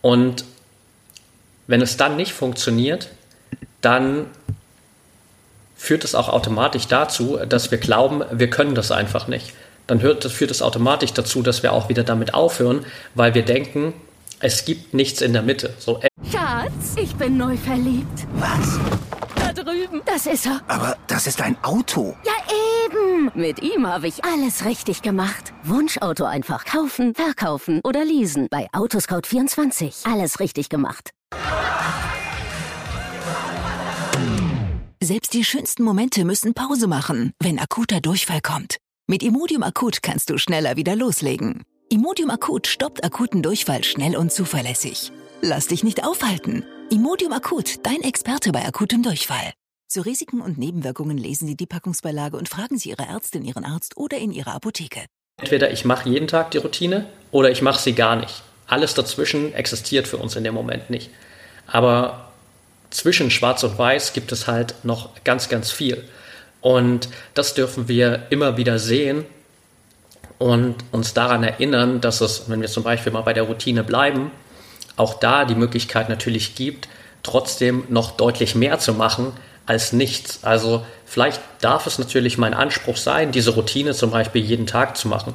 Und 0.00 0.44
wenn 1.66 1.82
es 1.82 1.98
dann 1.98 2.16
nicht 2.16 2.32
funktioniert, 2.32 3.10
dann 3.80 4.26
führt 5.76 6.04
es 6.04 6.14
auch 6.14 6.28
automatisch 6.28 6.88
dazu, 6.88 7.38
dass 7.48 7.70
wir 7.70 7.78
glauben, 7.78 8.22
wir 8.30 8.50
können 8.50 8.74
das 8.74 8.90
einfach 8.90 9.28
nicht. 9.28 9.52
Dann 9.86 10.00
führt 10.00 10.50
es 10.50 10.60
automatisch 10.60 11.12
dazu, 11.12 11.42
dass 11.42 11.62
wir 11.62 11.72
auch 11.72 11.88
wieder 11.88 12.02
damit 12.02 12.34
aufhören, 12.34 12.84
weil 13.14 13.34
wir 13.34 13.44
denken, 13.44 13.94
es 14.40 14.64
gibt 14.64 14.92
nichts 14.92 15.20
in 15.20 15.32
der 15.32 15.42
Mitte. 15.42 15.72
So, 15.78 16.00
Schatz, 16.30 16.94
ich 16.96 17.14
bin 17.16 17.36
neu 17.36 17.56
verliebt. 17.56 18.26
Was? 18.34 18.78
Da 19.34 19.52
drüben. 19.52 20.02
Das 20.04 20.26
ist 20.26 20.46
er. 20.46 20.60
Aber 20.68 20.96
das 21.06 21.26
ist 21.26 21.40
ein 21.40 21.56
Auto. 21.62 22.14
Ja, 22.24 22.32
eben. 22.84 23.30
Mit 23.34 23.62
ihm 23.62 23.86
habe 23.86 24.08
ich 24.08 24.24
alles 24.24 24.64
richtig 24.64 25.02
gemacht. 25.02 25.52
Wunschauto 25.64 26.24
einfach 26.24 26.64
kaufen, 26.64 27.14
verkaufen 27.14 27.80
oder 27.82 28.04
leasen. 28.04 28.48
Bei 28.50 28.68
Autoscout24. 28.72 30.12
Alles 30.12 30.38
richtig 30.38 30.68
gemacht. 30.68 31.10
Selbst 35.00 35.32
die 35.32 35.44
schönsten 35.44 35.84
Momente 35.84 36.24
müssen 36.24 36.54
Pause 36.54 36.88
machen, 36.88 37.32
wenn 37.40 37.60
akuter 37.60 38.00
Durchfall 38.00 38.40
kommt. 38.40 38.78
Mit 39.06 39.22
Imodium 39.22 39.62
Akut 39.62 40.02
kannst 40.02 40.28
du 40.28 40.38
schneller 40.38 40.76
wieder 40.76 40.96
loslegen. 40.96 41.62
Imodium 41.88 42.30
Akut 42.30 42.66
stoppt 42.66 43.04
akuten 43.04 43.40
Durchfall 43.40 43.84
schnell 43.84 44.16
und 44.16 44.32
zuverlässig. 44.32 45.12
Lass 45.40 45.68
dich 45.68 45.84
nicht 45.84 46.04
aufhalten. 46.04 46.64
Imodium 46.90 47.32
Akut, 47.32 47.86
dein 47.86 48.02
Experte 48.02 48.50
bei 48.50 48.66
akutem 48.66 49.04
Durchfall. 49.04 49.52
Zu 49.86 50.00
Risiken 50.00 50.40
und 50.40 50.58
Nebenwirkungen 50.58 51.16
lesen 51.16 51.46
Sie 51.46 51.56
die 51.56 51.66
Packungsbeilage 51.66 52.36
und 52.36 52.48
fragen 52.48 52.76
Sie 52.76 52.90
Ihre 52.90 53.06
Ärztin, 53.06 53.44
Ihren 53.44 53.64
Arzt 53.64 53.96
oder 53.96 54.18
in 54.18 54.32
Ihrer 54.32 54.54
Apotheke. 54.54 55.04
Entweder 55.36 55.70
ich 55.70 55.84
mache 55.84 56.08
jeden 56.08 56.26
Tag 56.26 56.50
die 56.50 56.58
Routine 56.58 57.06
oder 57.30 57.52
ich 57.52 57.62
mache 57.62 57.80
sie 57.80 57.92
gar 57.92 58.16
nicht. 58.16 58.42
Alles 58.66 58.94
dazwischen 58.94 59.54
existiert 59.54 60.08
für 60.08 60.16
uns 60.16 60.34
in 60.34 60.42
dem 60.42 60.54
Moment 60.54 60.90
nicht. 60.90 61.10
Aber 61.68 62.27
zwischen 62.90 63.30
Schwarz 63.30 63.62
und 63.62 63.78
Weiß 63.78 64.12
gibt 64.12 64.32
es 64.32 64.46
halt 64.46 64.74
noch 64.84 65.10
ganz, 65.24 65.48
ganz 65.48 65.70
viel. 65.70 66.04
Und 66.60 67.08
das 67.34 67.54
dürfen 67.54 67.88
wir 67.88 68.26
immer 68.30 68.56
wieder 68.56 68.78
sehen 68.78 69.24
und 70.38 70.76
uns 70.92 71.14
daran 71.14 71.44
erinnern, 71.44 72.00
dass 72.00 72.20
es, 72.20 72.48
wenn 72.48 72.60
wir 72.60 72.68
zum 72.68 72.82
Beispiel 72.82 73.12
mal 73.12 73.22
bei 73.22 73.32
der 73.32 73.44
Routine 73.44 73.84
bleiben, 73.84 74.30
auch 74.96 75.14
da 75.14 75.44
die 75.44 75.54
Möglichkeit 75.54 76.08
natürlich 76.08 76.54
gibt, 76.54 76.88
trotzdem 77.22 77.84
noch 77.88 78.12
deutlich 78.12 78.54
mehr 78.54 78.78
zu 78.78 78.94
machen 78.94 79.32
als 79.66 79.92
nichts. 79.92 80.40
Also 80.42 80.84
vielleicht 81.04 81.40
darf 81.60 81.86
es 81.86 81.98
natürlich 81.98 82.38
mein 82.38 82.54
Anspruch 82.54 82.96
sein, 82.96 83.32
diese 83.32 83.50
Routine 83.50 83.94
zum 83.94 84.10
Beispiel 84.10 84.42
jeden 84.42 84.66
Tag 84.66 84.96
zu 84.96 85.08
machen. 85.08 85.34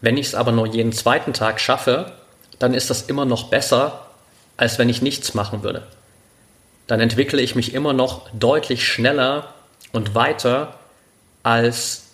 Wenn 0.00 0.16
ich 0.16 0.28
es 0.28 0.34
aber 0.34 0.52
nur 0.52 0.66
jeden 0.66 0.92
zweiten 0.92 1.32
Tag 1.32 1.60
schaffe, 1.60 2.12
dann 2.58 2.74
ist 2.74 2.90
das 2.90 3.02
immer 3.02 3.24
noch 3.24 3.44
besser, 3.44 4.06
als 4.56 4.78
wenn 4.78 4.88
ich 4.88 5.02
nichts 5.02 5.34
machen 5.34 5.62
würde 5.62 5.82
dann 6.86 7.00
entwickle 7.00 7.40
ich 7.40 7.54
mich 7.54 7.74
immer 7.74 7.92
noch 7.92 8.28
deutlich 8.32 8.86
schneller 8.86 9.52
und 9.92 10.14
weiter 10.14 10.74
als 11.42 12.04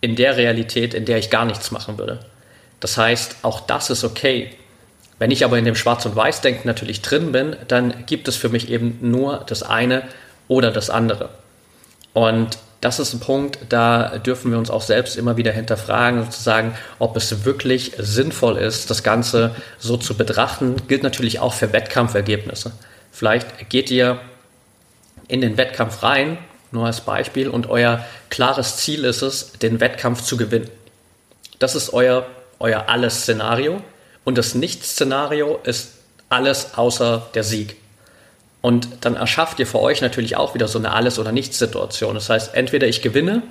in 0.00 0.16
der 0.16 0.36
Realität, 0.36 0.94
in 0.94 1.04
der 1.04 1.18
ich 1.18 1.30
gar 1.30 1.44
nichts 1.44 1.70
machen 1.70 1.98
würde. 1.98 2.20
Das 2.80 2.96
heißt, 2.96 3.36
auch 3.42 3.60
das 3.60 3.90
ist 3.90 4.04
okay. 4.04 4.50
Wenn 5.18 5.30
ich 5.32 5.44
aber 5.44 5.58
in 5.58 5.64
dem 5.64 5.74
Schwarz- 5.74 6.06
und 6.06 6.14
Weiß-Denken 6.14 6.68
natürlich 6.68 7.02
drin 7.02 7.32
bin, 7.32 7.56
dann 7.66 8.06
gibt 8.06 8.28
es 8.28 8.36
für 8.36 8.48
mich 8.48 8.70
eben 8.70 8.98
nur 9.00 9.44
das 9.48 9.64
eine 9.64 10.04
oder 10.46 10.70
das 10.70 10.90
andere. 10.90 11.30
Und 12.12 12.58
das 12.80 13.00
ist 13.00 13.12
ein 13.12 13.20
Punkt, 13.20 13.58
da 13.68 14.18
dürfen 14.18 14.52
wir 14.52 14.58
uns 14.58 14.70
auch 14.70 14.82
selbst 14.82 15.16
immer 15.16 15.36
wieder 15.36 15.50
hinterfragen, 15.50 16.24
sozusagen, 16.24 16.76
ob 17.00 17.16
es 17.16 17.44
wirklich 17.44 17.92
sinnvoll 17.98 18.56
ist, 18.56 18.88
das 18.90 19.02
Ganze 19.02 19.56
so 19.78 19.96
zu 19.96 20.16
betrachten. 20.16 20.76
Gilt 20.86 21.02
natürlich 21.02 21.40
auch 21.40 21.54
für 21.54 21.72
Wettkampfergebnisse. 21.72 22.70
Vielleicht 23.18 23.68
geht 23.68 23.90
ihr 23.90 24.20
in 25.26 25.40
den 25.40 25.56
Wettkampf 25.56 26.04
rein, 26.04 26.38
nur 26.70 26.86
als 26.86 27.00
Beispiel, 27.00 27.48
und 27.48 27.68
euer 27.68 28.04
klares 28.30 28.76
Ziel 28.76 29.04
ist 29.04 29.22
es, 29.22 29.54
den 29.54 29.80
Wettkampf 29.80 30.22
zu 30.22 30.36
gewinnen. 30.36 30.70
Das 31.58 31.74
ist 31.74 31.92
euer, 31.92 32.28
euer 32.60 32.88
Alles-Szenario. 32.88 33.82
Und 34.22 34.38
das 34.38 34.54
Nicht-Szenario 34.54 35.58
ist 35.64 35.94
alles 36.28 36.74
außer 36.76 37.26
der 37.34 37.42
Sieg. 37.42 37.74
Und 38.60 38.86
dann 39.00 39.16
erschafft 39.16 39.58
ihr 39.58 39.66
für 39.66 39.80
euch 39.80 40.00
natürlich 40.00 40.36
auch 40.36 40.54
wieder 40.54 40.68
so 40.68 40.78
eine 40.78 40.92
Alles- 40.92 41.18
oder 41.18 41.32
Nichts-Situation. 41.32 42.14
Das 42.14 42.30
heißt, 42.30 42.54
entweder 42.54 42.86
ich 42.86 43.02
gewinne 43.02 43.42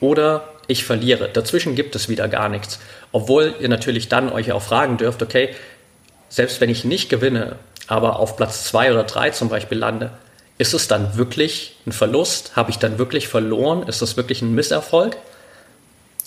oder 0.00 0.48
ich 0.68 0.84
verliere. 0.86 1.28
Dazwischen 1.28 1.74
gibt 1.74 1.96
es 1.96 2.08
wieder 2.08 2.28
gar 2.28 2.48
nichts. 2.48 2.78
Obwohl 3.12 3.56
ihr 3.60 3.68
natürlich 3.68 4.08
dann 4.08 4.32
euch 4.32 4.52
auch 4.52 4.62
fragen 4.62 4.96
dürft, 4.96 5.22
okay, 5.22 5.50
selbst 6.30 6.62
wenn 6.62 6.70
ich 6.70 6.86
nicht 6.86 7.10
gewinne, 7.10 7.56
aber 7.86 8.18
auf 8.18 8.36
Platz 8.36 8.64
zwei 8.64 8.90
oder 8.92 9.04
drei 9.04 9.30
zum 9.30 9.48
Beispiel 9.48 9.78
lande, 9.78 10.10
ist 10.58 10.74
es 10.74 10.88
dann 10.88 11.16
wirklich 11.16 11.76
ein 11.86 11.92
Verlust? 11.92 12.56
Habe 12.56 12.70
ich 12.70 12.78
dann 12.78 12.98
wirklich 12.98 13.28
verloren? 13.28 13.86
Ist 13.86 14.02
das 14.02 14.16
wirklich 14.16 14.42
ein 14.42 14.54
Misserfolg? 14.54 15.16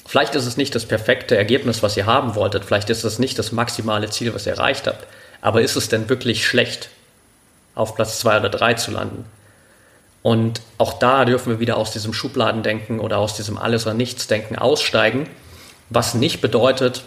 Vielleicht 0.05 0.35
ist 0.35 0.45
es 0.45 0.57
nicht 0.57 0.73
das 0.73 0.85
perfekte 0.85 1.35
Ergebnis, 1.37 1.83
was 1.83 1.97
ihr 1.97 2.05
haben 2.05 2.35
wolltet. 2.35 2.65
Vielleicht 2.65 2.89
ist 2.89 3.03
es 3.03 3.19
nicht 3.19 3.37
das 3.37 3.51
maximale 3.51 4.09
Ziel, 4.09 4.33
was 4.33 4.45
ihr 4.45 4.53
erreicht 4.53 4.87
habt. 4.87 5.05
Aber 5.41 5.61
ist 5.61 5.75
es 5.75 5.89
denn 5.89 6.09
wirklich 6.09 6.45
schlecht, 6.45 6.89
auf 7.75 7.95
Platz 7.95 8.19
zwei 8.19 8.39
oder 8.39 8.49
drei 8.49 8.73
zu 8.73 8.91
landen? 8.91 9.25
Und 10.21 10.61
auch 10.77 10.93
da 10.93 11.25
dürfen 11.25 11.49
wir 11.49 11.59
wieder 11.59 11.77
aus 11.77 11.91
diesem 11.91 12.13
Schubladendenken 12.13 12.99
oder 12.99 13.19
aus 13.19 13.35
diesem 13.35 13.57
Alles- 13.57 13.85
oder 13.85 13.93
Nichts-Denken 13.93 14.57
aussteigen, 14.57 15.29
was 15.89 16.13
nicht 16.13 16.41
bedeutet, 16.41 17.03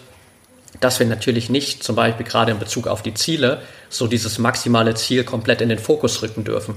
dass 0.79 0.99
wir 0.99 1.05
natürlich 1.05 1.49
nicht, 1.49 1.83
zum 1.83 1.95
Beispiel 1.95 2.25
gerade 2.25 2.51
in 2.51 2.59
Bezug 2.59 2.87
auf 2.87 3.01
die 3.01 3.13
Ziele, 3.13 3.61
so 3.89 4.07
dieses 4.07 4.37
maximale 4.37 4.95
Ziel 4.95 5.23
komplett 5.23 5.61
in 5.61 5.69
den 5.69 5.79
Fokus 5.79 6.21
rücken 6.21 6.43
dürfen. 6.43 6.75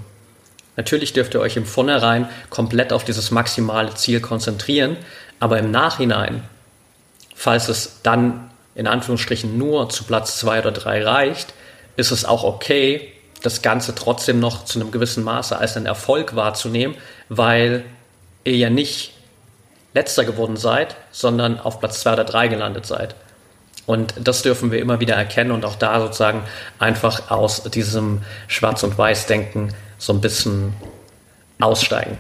Natürlich 0.77 1.13
dürft 1.13 1.35
ihr 1.35 1.41
euch 1.41 1.57
im 1.57 1.65
Vornherein 1.65 2.29
komplett 2.51 2.93
auf 2.93 3.05
dieses 3.05 3.31
maximale 3.31 3.95
Ziel 3.95 4.21
konzentrieren, 4.21 4.97
aber 5.41 5.59
im 5.59 5.71
Nachhinein, 5.71 6.45
falls 7.35 7.69
es 7.69 8.01
dann 8.03 8.51
in 8.75 8.87
Anführungsstrichen 8.87 9.57
nur 9.57 9.89
zu 9.89 10.05
Platz 10.05 10.39
zwei 10.39 10.59
oder 10.59 10.73
drei 10.73 11.03
reicht, 11.03 11.55
ist 11.97 12.11
es 12.11 12.27
auch 12.27 12.45
okay, 12.45 13.13
das 13.43 13.63
Ganze 13.63 13.95
trotzdem 13.95 14.39
noch 14.39 14.65
zu 14.67 14.79
einem 14.79 14.91
gewissen 14.91 15.25
Maße 15.25 15.57
als 15.59 15.77
einen 15.77 15.87
Erfolg 15.87 16.37
wahrzunehmen, 16.37 16.97
weil 17.29 17.85
ihr 18.45 18.57
ja 18.57 18.71
nicht 18.71 19.15
letzter 19.95 20.25
geworden 20.25 20.57
seid, 20.57 20.97
sondern 21.11 21.59
auf 21.59 21.81
Platz 21.81 22.01
zwei 22.01 22.13
oder 22.13 22.25
drei 22.25 22.49
gelandet 22.49 22.85
seid. 22.85 23.15
Und 23.87 24.15
das 24.19 24.43
dürfen 24.43 24.73
wir 24.73 24.81
immer 24.81 25.01
wieder 25.01 25.15
erkennen 25.15 25.53
und 25.53 25.65
auch 25.65 25.77
da 25.77 26.01
sozusagen 26.01 26.43
einfach 26.79 27.31
aus 27.31 27.63
diesem 27.63 28.23
Schwarz- 28.49 28.83
und 28.83 28.99
Weiß-Denken 28.99 29.73
so 29.97 30.13
ein 30.13 30.21
bisschen 30.21 30.75
aussteigen. 31.61 32.19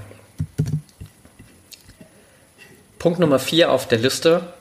Punkt 2.99 3.19
Nummer 3.19 3.39
vier 3.39 3.71
auf 3.71 3.89
der 3.89 3.99
Liste 3.99 4.53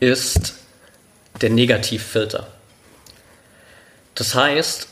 ist 0.00 0.54
der 1.40 1.50
Negativfilter. 1.50 2.48
Das 4.14 4.34
heißt, 4.34 4.88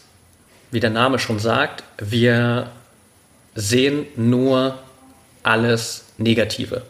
wie 0.71 0.81
der 0.81 0.91
Name 0.91 1.19
schon 1.19 1.39
sagt, 1.39 1.83
wir 1.99 2.71
sehen 3.55 4.07
nur 4.17 4.79
alles 5.43 6.05
Negative. 6.19 6.83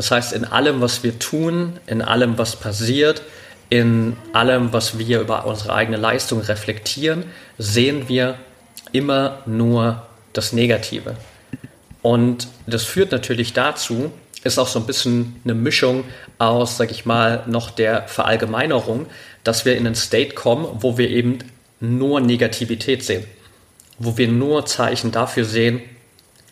Das 0.00 0.10
heißt, 0.10 0.32
in 0.32 0.46
allem, 0.46 0.80
was 0.80 1.02
wir 1.02 1.18
tun, 1.18 1.78
in 1.86 2.00
allem, 2.00 2.38
was 2.38 2.56
passiert, 2.56 3.20
in 3.68 4.16
allem, 4.32 4.72
was 4.72 4.98
wir 4.98 5.20
über 5.20 5.44
unsere 5.44 5.74
eigene 5.74 5.98
Leistung 5.98 6.40
reflektieren, 6.40 7.24
sehen 7.58 8.08
wir 8.08 8.36
immer 8.92 9.40
nur 9.44 10.06
das 10.32 10.54
Negative. 10.54 11.16
Und 12.00 12.48
das 12.66 12.84
führt 12.84 13.12
natürlich 13.12 13.52
dazu, 13.52 14.10
ist 14.42 14.58
auch 14.58 14.68
so 14.68 14.78
ein 14.78 14.86
bisschen 14.86 15.38
eine 15.44 15.52
Mischung 15.52 16.04
aus, 16.38 16.78
sag 16.78 16.90
ich 16.92 17.04
mal, 17.04 17.42
noch 17.46 17.70
der 17.70 18.08
Verallgemeinerung, 18.08 19.04
dass 19.44 19.66
wir 19.66 19.76
in 19.76 19.84
einen 19.84 19.94
State 19.94 20.34
kommen, 20.34 20.66
wo 20.80 20.96
wir 20.96 21.10
eben 21.10 21.40
nur 21.78 22.22
Negativität 22.22 23.04
sehen, 23.04 23.26
wo 23.98 24.16
wir 24.16 24.28
nur 24.28 24.64
Zeichen 24.64 25.12
dafür 25.12 25.44
sehen, 25.44 25.82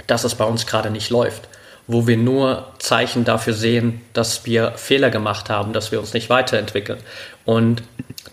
dass 0.06 0.24
es 0.24 0.34
bei 0.34 0.44
uns 0.44 0.66
gerade 0.66 0.90
nicht 0.90 1.08
läuft, 1.08 1.48
wo 1.88 2.06
wir 2.06 2.18
nur 2.18 2.72
Zeichen 2.78 3.24
dafür 3.24 3.54
sehen, 3.54 4.02
dass 4.12 4.44
wir 4.44 4.72
Fehler 4.72 5.10
gemacht 5.10 5.48
haben, 5.48 5.72
dass 5.72 5.90
wir 5.90 5.98
uns 5.98 6.12
nicht 6.12 6.28
weiterentwickeln 6.28 6.98
und 7.46 7.82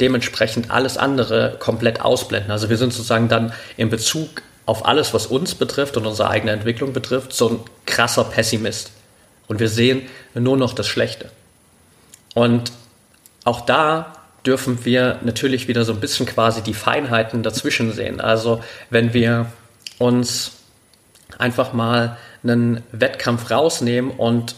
dementsprechend 0.02 0.70
alles 0.72 0.98
andere 0.98 1.56
komplett 1.58 2.02
ausblenden. 2.02 2.52
Also 2.52 2.70
wir 2.70 2.78
sind 2.78 2.92
sozusagen 2.92 3.30
dann 3.30 3.54
in 3.78 3.90
Bezug 3.90 4.44
auf 4.66 4.86
alles, 4.86 5.14
was 5.14 5.28
uns 5.28 5.56
betrifft 5.56 5.96
und 5.96 6.06
unsere 6.06 6.30
eigene 6.30 6.52
Entwicklung 6.52 6.92
betrifft, 6.92 7.32
so 7.34 7.50
ein 7.50 7.60
krasser 7.86 8.26
Pessimist. 8.26 8.92
Und 9.48 9.60
wir 9.60 9.70
sehen 9.70 10.02
nur 10.34 10.58
noch 10.58 10.74
das 10.74 10.88
Schlechte. 10.88 11.30
Und 12.34 12.74
auch 13.46 13.62
da 13.62 14.18
dürfen 14.46 14.84
wir 14.84 15.20
natürlich 15.24 15.68
wieder 15.70 15.86
so 15.86 15.94
ein 15.94 16.00
bisschen 16.02 16.26
quasi 16.26 16.62
die 16.62 16.74
Feinheiten 16.74 17.42
dazwischen 17.42 17.94
sehen. 17.94 18.20
Also 18.20 18.62
wenn 18.90 19.14
wir 19.14 19.48
uns 19.98 20.52
einfach 21.38 21.74
mal 21.74 22.18
einen 22.46 22.84
Wettkampf 22.92 23.52
rausnehmen 23.52 24.12
und 24.12 24.56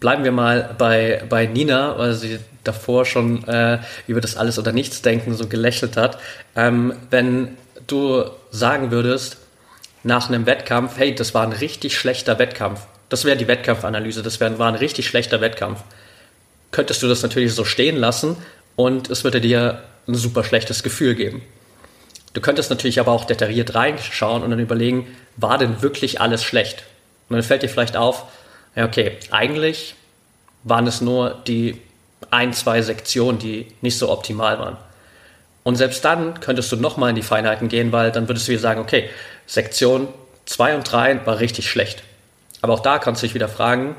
bleiben 0.00 0.24
wir 0.24 0.32
mal 0.32 0.74
bei, 0.76 1.22
bei 1.28 1.46
Nina, 1.46 1.98
weil 1.98 2.14
sie 2.14 2.38
davor 2.64 3.04
schon 3.04 3.46
äh, 3.48 3.78
über 4.06 4.20
das 4.20 4.36
Alles 4.36 4.58
oder 4.58 4.72
Nichts 4.72 5.02
denken 5.02 5.34
so 5.34 5.46
gelächelt 5.46 5.96
hat. 5.96 6.18
Ähm, 6.56 6.94
wenn 7.10 7.56
du 7.86 8.24
sagen 8.50 8.90
würdest, 8.90 9.38
nach 10.02 10.28
einem 10.28 10.46
Wettkampf, 10.46 10.98
hey, 10.98 11.14
das 11.14 11.34
war 11.34 11.42
ein 11.42 11.52
richtig 11.52 11.96
schlechter 11.96 12.38
Wettkampf, 12.38 12.80
das 13.08 13.24
wäre 13.24 13.36
die 13.36 13.48
Wettkampfanalyse. 13.48 14.22
Das 14.22 14.40
wär, 14.40 14.58
war 14.58 14.68
ein 14.68 14.74
richtig 14.74 15.06
schlechter 15.06 15.40
Wettkampf. 15.40 15.80
Könntest 16.70 17.02
du 17.02 17.08
das 17.08 17.22
natürlich 17.22 17.54
so 17.54 17.64
stehen 17.64 17.96
lassen 17.96 18.36
und 18.76 19.10
es 19.10 19.24
würde 19.24 19.40
dir 19.40 19.82
ein 20.06 20.14
super 20.14 20.44
schlechtes 20.44 20.82
Gefühl 20.82 21.14
geben. 21.14 21.42
Du 22.34 22.40
könntest 22.40 22.70
natürlich 22.70 23.00
aber 23.00 23.12
auch 23.12 23.24
detailliert 23.24 23.74
reinschauen 23.74 24.42
und 24.42 24.50
dann 24.50 24.58
überlegen, 24.58 25.06
war 25.36 25.58
denn 25.58 25.82
wirklich 25.82 26.20
alles 26.20 26.44
schlecht? 26.44 26.84
Und 27.28 27.36
dann 27.36 27.42
fällt 27.42 27.62
dir 27.62 27.68
vielleicht 27.68 27.96
auf, 27.96 28.24
ja, 28.74 28.84
okay, 28.84 29.16
eigentlich 29.30 29.94
waren 30.62 30.86
es 30.86 31.00
nur 31.00 31.42
die 31.46 31.80
ein, 32.30 32.52
zwei 32.52 32.82
Sektionen, 32.82 33.38
die 33.38 33.66
nicht 33.80 33.98
so 33.98 34.10
optimal 34.10 34.58
waren. 34.58 34.76
Und 35.62 35.76
selbst 35.76 36.04
dann 36.04 36.40
könntest 36.40 36.72
du 36.72 36.76
nochmal 36.76 37.10
in 37.10 37.16
die 37.16 37.22
Feinheiten 37.22 37.68
gehen, 37.68 37.92
weil 37.92 38.10
dann 38.10 38.28
würdest 38.28 38.48
du 38.48 38.52
wieder 38.52 38.60
sagen, 38.60 38.80
okay, 38.80 39.10
Sektion 39.46 40.08
2 40.46 40.76
und 40.76 40.90
3 40.90 41.26
war 41.26 41.40
richtig 41.40 41.68
schlecht. 41.68 42.02
Aber 42.62 42.72
auch 42.72 42.80
da 42.80 42.98
kannst 42.98 43.22
du 43.22 43.26
dich 43.26 43.34
wieder 43.34 43.48
fragen, 43.48 43.94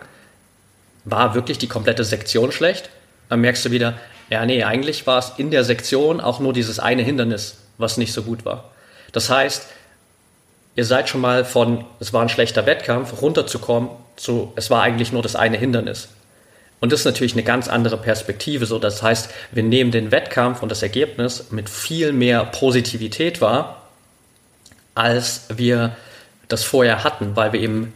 war 1.05 1.35
wirklich 1.35 1.57
die 1.57 1.67
komplette 1.67 2.03
Sektion 2.03 2.51
schlecht? 2.51 2.89
Dann 3.29 3.41
merkst 3.41 3.65
du 3.65 3.71
wieder, 3.71 3.93
ja, 4.29 4.45
nee, 4.45 4.63
eigentlich 4.63 5.05
war 5.07 5.19
es 5.19 5.33
in 5.37 5.51
der 5.51 5.63
Sektion 5.63 6.19
auch 6.21 6.39
nur 6.39 6.53
dieses 6.53 6.79
eine 6.79 7.03
Hindernis, 7.03 7.58
was 7.79 7.97
nicht 7.97 8.13
so 8.13 8.21
gut 8.21 8.45
war. 8.45 8.65
Das 9.11 9.29
heißt, 9.31 9.65
ihr 10.75 10.85
seid 10.85 11.09
schon 11.09 11.21
mal 11.21 11.45
von, 11.45 11.85
es 11.99 12.13
war 12.13 12.21
ein 12.21 12.29
schlechter 12.29 12.67
Wettkampf, 12.67 13.21
runterzukommen 13.21 13.89
zu, 14.15 14.53
es 14.55 14.69
war 14.69 14.83
eigentlich 14.83 15.11
nur 15.11 15.23
das 15.23 15.35
eine 15.35 15.57
Hindernis. 15.57 16.09
Und 16.79 16.91
das 16.91 17.01
ist 17.01 17.05
natürlich 17.05 17.33
eine 17.33 17.43
ganz 17.43 17.67
andere 17.67 17.97
Perspektive. 17.97 18.65
So, 18.65 18.79
das 18.79 19.03
heißt, 19.03 19.29
wir 19.51 19.63
nehmen 19.63 19.91
den 19.91 20.11
Wettkampf 20.11 20.61
und 20.61 20.69
das 20.69 20.81
Ergebnis 20.81 21.51
mit 21.51 21.69
viel 21.69 22.13
mehr 22.13 22.45
Positivität 22.45 23.41
wahr, 23.41 23.87
als 24.95 25.45
wir 25.49 25.95
das 26.47 26.63
vorher 26.63 27.03
hatten, 27.03 27.35
weil 27.35 27.53
wir 27.53 27.59
eben 27.59 27.93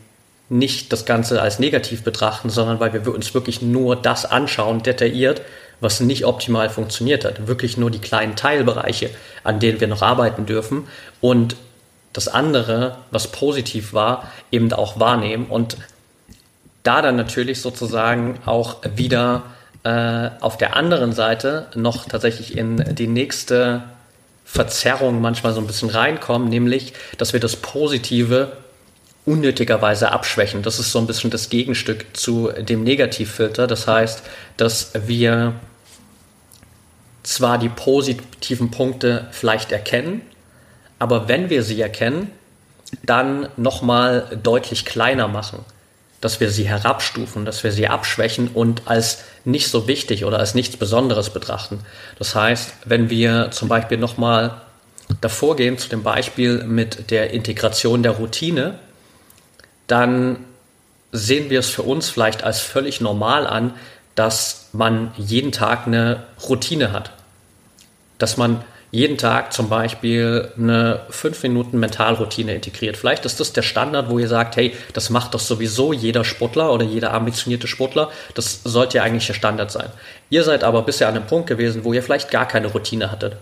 nicht 0.49 0.91
das 0.91 1.05
Ganze 1.05 1.41
als 1.41 1.59
negativ 1.59 2.03
betrachten, 2.03 2.49
sondern 2.49 2.79
weil 2.79 2.93
wir 2.93 3.13
uns 3.13 3.33
wirklich 3.33 3.61
nur 3.61 3.95
das 3.95 4.25
anschauen, 4.25 4.83
detailliert, 4.83 5.41
was 5.83 5.99
nicht 5.99 6.25
optimal 6.25 6.69
funktioniert 6.69 7.25
hat. 7.25 7.47
Wirklich 7.47 7.77
nur 7.77 7.91
die 7.91 7.99
kleinen 7.99 8.35
Teilbereiche, 8.35 9.09
an 9.43 9.59
denen 9.59 9.79
wir 9.79 9.87
noch 9.87 10.01
arbeiten 10.01 10.45
dürfen 10.45 10.87
und 11.21 11.55
das 12.13 12.27
andere, 12.27 12.97
was 13.11 13.27
positiv 13.27 13.93
war, 13.93 14.31
eben 14.51 14.71
auch 14.73 14.99
wahrnehmen 14.99 15.47
und 15.47 15.77
da 16.83 17.01
dann 17.01 17.15
natürlich 17.15 17.61
sozusagen 17.61 18.39
auch 18.45 18.77
wieder 18.95 19.43
äh, 19.83 20.29
auf 20.39 20.57
der 20.57 20.75
anderen 20.75 21.13
Seite 21.13 21.67
noch 21.75 22.05
tatsächlich 22.05 22.57
in 22.57 22.95
die 22.95 23.07
nächste 23.07 23.83
Verzerrung 24.45 25.21
manchmal 25.21 25.53
so 25.53 25.61
ein 25.61 25.67
bisschen 25.67 25.89
reinkommen, 25.89 26.49
nämlich, 26.49 26.93
dass 27.17 27.33
wir 27.33 27.39
das 27.39 27.55
Positive 27.55 28.51
unnötigerweise 29.25 30.11
abschwächen. 30.11 30.61
Das 30.63 30.79
ist 30.79 30.91
so 30.91 30.99
ein 30.99 31.07
bisschen 31.07 31.31
das 31.31 31.49
Gegenstück 31.49 32.05
zu 32.13 32.51
dem 32.51 32.83
Negativfilter. 32.83 33.67
Das 33.67 33.87
heißt, 33.87 34.21
dass 34.57 34.91
wir 35.07 35.53
zwar 37.23 37.57
die 37.57 37.69
positiven 37.69 38.71
Punkte 38.71 39.27
vielleicht 39.31 39.71
erkennen, 39.71 40.21
aber 40.99 41.27
wenn 41.27 41.49
wir 41.49 41.63
sie 41.63 41.81
erkennen, 41.81 42.31
dann 43.01 43.49
nochmal 43.57 44.39
deutlich 44.43 44.85
kleiner 44.85 45.27
machen, 45.27 45.59
dass 46.21 46.39
wir 46.39 46.51
sie 46.51 46.67
herabstufen, 46.67 47.45
dass 47.45 47.63
wir 47.63 47.71
sie 47.71 47.87
abschwächen 47.87 48.49
und 48.49 48.87
als 48.87 49.23
nicht 49.45 49.69
so 49.69 49.87
wichtig 49.87 50.25
oder 50.25 50.39
als 50.39 50.53
nichts 50.53 50.77
Besonderes 50.77 51.31
betrachten. 51.31 51.79
Das 52.19 52.35
heißt, 52.35 52.73
wenn 52.85 53.09
wir 53.09 53.51
zum 53.51 53.67
Beispiel 53.67 53.97
nochmal 53.97 54.61
davor 55.21 55.55
gehen 55.55 55.77
zu 55.77 55.89
dem 55.89 56.03
Beispiel 56.03 56.63
mit 56.63 57.09
der 57.11 57.31
Integration 57.31 58.03
der 58.03 58.13
Routine, 58.13 58.79
dann 59.87 60.37
sehen 61.11 61.49
wir 61.49 61.59
es 61.59 61.69
für 61.69 61.83
uns 61.83 62.09
vielleicht 62.09 62.43
als 62.43 62.59
völlig 62.61 63.01
normal 63.01 63.45
an, 63.45 63.73
dass 64.15 64.69
man 64.73 65.11
jeden 65.17 65.51
Tag 65.51 65.87
eine 65.87 66.23
Routine 66.47 66.91
hat. 66.91 67.11
Dass 68.17 68.37
man 68.37 68.63
jeden 68.91 69.17
Tag 69.17 69.53
zum 69.53 69.69
Beispiel 69.69 70.51
eine 70.55 71.01
5 71.09 71.41
Minuten 71.41 71.79
Mentalroutine 71.79 72.53
integriert. 72.53 72.95
Vielleicht 72.95 73.25
ist 73.25 73.39
das 73.39 73.51
der 73.51 73.63
Standard, 73.63 74.07
wo 74.07 74.19
ihr 74.19 74.27
sagt, 74.27 74.55
hey, 74.55 74.75
das 74.93 75.09
macht 75.09 75.33
doch 75.33 75.39
sowieso 75.39 75.93
jeder 75.93 76.23
Sportler 76.23 76.71
oder 76.71 76.85
jeder 76.85 77.11
ambitionierte 77.11 77.67
Sportler. 77.67 78.11
Das 78.35 78.61
sollte 78.63 78.97
ja 78.97 79.03
eigentlich 79.03 79.25
der 79.25 79.33
Standard 79.33 79.71
sein. 79.71 79.89
Ihr 80.29 80.43
seid 80.43 80.63
aber 80.63 80.83
bisher 80.83 81.07
an 81.07 81.15
einem 81.15 81.25
Punkt 81.25 81.47
gewesen, 81.47 81.83
wo 81.85 81.93
ihr 81.93 82.03
vielleicht 82.03 82.29
gar 82.29 82.47
keine 82.47 82.67
Routine 82.67 83.11
hattet. 83.11 83.35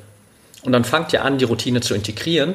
Und 0.63 0.71
dann 0.71 0.85
fangt 0.85 1.11
ihr 1.11 1.25
an, 1.25 1.37
die 1.37 1.45
Routine 1.45 1.81
zu 1.81 1.95
integrieren 1.95 2.53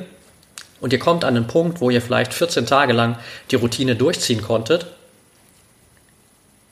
und 0.81 0.93
ihr 0.93 0.99
kommt 0.99 1.25
an 1.25 1.37
einen 1.37 1.47
Punkt, 1.47 1.83
wo 1.83 1.91
ihr 1.91 2.01
vielleicht 2.01 2.33
14 2.33 2.65
Tage 2.65 2.93
lang 2.93 3.19
die 3.51 3.57
Routine 3.57 3.97
durchziehen 3.97 4.41
konntet, 4.41 4.87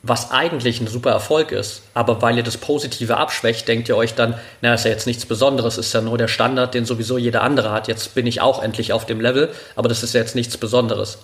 was 0.07 0.29
eigentlich 0.29 0.79
ein 0.79 0.87
super 0.87 1.09
Erfolg 1.09 1.51
ist. 1.51 1.81
Aber 1.95 2.21
weil 2.21 2.37
ihr 2.37 2.43
das 2.43 2.57
Positive 2.57 3.17
abschwächt, 3.17 3.67
denkt 3.67 3.89
ihr 3.89 3.97
euch 3.97 4.13
dann, 4.13 4.35
na, 4.61 4.75
ist 4.75 4.85
ja 4.85 4.91
jetzt 4.91 5.07
nichts 5.07 5.25
Besonderes, 5.25 5.79
ist 5.79 5.93
ja 5.93 6.01
nur 6.01 6.19
der 6.19 6.27
Standard, 6.27 6.75
den 6.75 6.85
sowieso 6.85 7.17
jeder 7.17 7.41
andere 7.41 7.71
hat. 7.71 7.87
Jetzt 7.87 8.13
bin 8.13 8.27
ich 8.27 8.39
auch 8.39 8.61
endlich 8.61 8.93
auf 8.93 9.07
dem 9.07 9.19
Level, 9.19 9.49
aber 9.75 9.89
das 9.89 10.03
ist 10.03 10.13
ja 10.13 10.19
jetzt 10.19 10.35
nichts 10.35 10.57
Besonderes. 10.57 11.17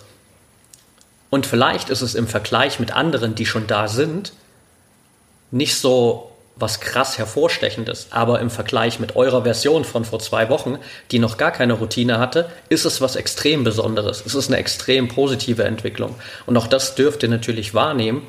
Und 1.30 1.46
vielleicht 1.46 1.92
ist 1.92 2.02
es 2.02 2.16
im 2.16 2.28
Vergleich 2.28 2.80
mit 2.80 2.92
anderen, 2.92 3.36
die 3.36 3.46
schon 3.46 3.68
da 3.68 3.88
sind, 3.88 4.34
nicht 5.52 5.76
so 5.76 6.32
was 6.56 6.80
krass 6.80 7.20
hervorstechendes. 7.20 8.08
Aber 8.10 8.40
im 8.40 8.50
Vergleich 8.50 9.00
mit 9.00 9.16
eurer 9.16 9.44
Version 9.44 9.86
von 9.86 10.06
vor 10.06 10.20
zwei 10.20 10.50
Wochen, 10.50 10.80
die 11.12 11.20
noch 11.20 11.38
gar 11.38 11.52
keine 11.52 11.74
Routine 11.74 12.18
hatte, 12.18 12.50
ist 12.70 12.86
es 12.86 13.00
was 13.00 13.16
extrem 13.16 13.64
Besonderes. 13.64 14.24
Es 14.26 14.34
ist 14.34 14.48
eine 14.48 14.58
extrem 14.58 15.08
positive 15.08 15.64
Entwicklung. 15.64 16.16
Und 16.48 16.58
auch 16.58 16.68
das 16.68 16.96
dürft 16.96 17.22
ihr 17.22 17.30
natürlich 17.30 17.76
wahrnehmen 17.76 18.26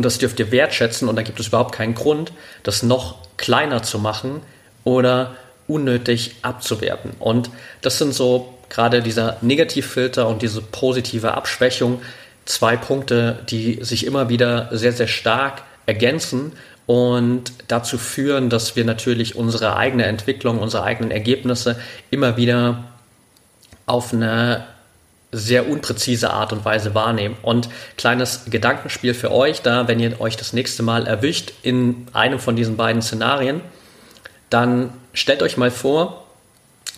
und 0.00 0.04
das 0.06 0.16
dürft 0.16 0.40
ihr 0.40 0.50
wertschätzen. 0.50 1.10
Und 1.10 1.16
da 1.16 1.20
gibt 1.20 1.38
es 1.40 1.48
überhaupt 1.48 1.74
keinen 1.74 1.94
Grund, 1.94 2.32
das 2.62 2.82
noch 2.82 3.18
kleiner 3.36 3.82
zu 3.82 3.98
machen 3.98 4.40
oder 4.82 5.34
unnötig 5.68 6.36
abzuwerten. 6.40 7.10
Und 7.18 7.50
das 7.82 7.98
sind 7.98 8.14
so 8.14 8.54
gerade 8.70 9.02
dieser 9.02 9.36
Negativfilter 9.42 10.26
und 10.26 10.40
diese 10.40 10.62
positive 10.62 11.34
Abschwächung 11.34 12.00
zwei 12.46 12.78
Punkte, 12.78 13.40
die 13.50 13.80
sich 13.82 14.06
immer 14.06 14.30
wieder 14.30 14.70
sehr, 14.72 14.92
sehr 14.92 15.06
stark 15.06 15.64
ergänzen 15.84 16.52
und 16.86 17.52
dazu 17.68 17.98
führen, 17.98 18.48
dass 18.48 18.76
wir 18.76 18.86
natürlich 18.86 19.36
unsere 19.36 19.76
eigene 19.76 20.06
Entwicklung, 20.06 20.60
unsere 20.60 20.82
eigenen 20.82 21.10
Ergebnisse 21.10 21.78
immer 22.10 22.38
wieder 22.38 22.84
auf 23.84 24.14
eine 24.14 24.64
sehr 25.32 25.68
unpräzise 25.68 26.30
Art 26.30 26.52
und 26.52 26.64
Weise 26.64 26.94
wahrnehmen. 26.94 27.36
Und 27.42 27.68
kleines 27.96 28.46
Gedankenspiel 28.50 29.14
für 29.14 29.30
euch 29.30 29.62
da, 29.62 29.86
wenn 29.86 30.00
ihr 30.00 30.20
euch 30.20 30.36
das 30.36 30.52
nächste 30.52 30.82
Mal 30.82 31.06
erwischt 31.06 31.52
in 31.62 32.06
einem 32.12 32.40
von 32.40 32.56
diesen 32.56 32.76
beiden 32.76 33.02
Szenarien, 33.02 33.60
dann 34.48 34.92
stellt 35.12 35.42
euch 35.42 35.56
mal 35.56 35.70
vor, 35.70 36.26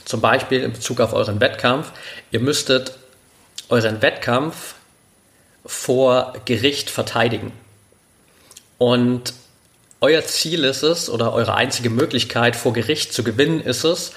zum 0.05 0.21
Beispiel 0.21 0.63
in 0.63 0.73
Bezug 0.73 1.01
auf 1.01 1.13
euren 1.13 1.41
Wettkampf, 1.41 1.93
ihr 2.31 2.41
müsstet 2.41 2.95
euren 3.69 4.03
Wettkampf 4.03 4.75
vor 5.65 6.35
Gericht 6.45 6.91
verteidigen. 6.91 7.53
Und 8.79 9.35
euer 10.01 10.25
Ziel 10.25 10.65
ist 10.65 10.83
es 10.83 11.09
oder 11.09 11.33
eure 11.33 11.55
einzige 11.55 11.91
Möglichkeit 11.91 12.57
vor 12.57 12.73
Gericht 12.73 13.13
zu 13.13 13.23
gewinnen 13.23 13.61
ist 13.61 13.85
es, 13.85 14.13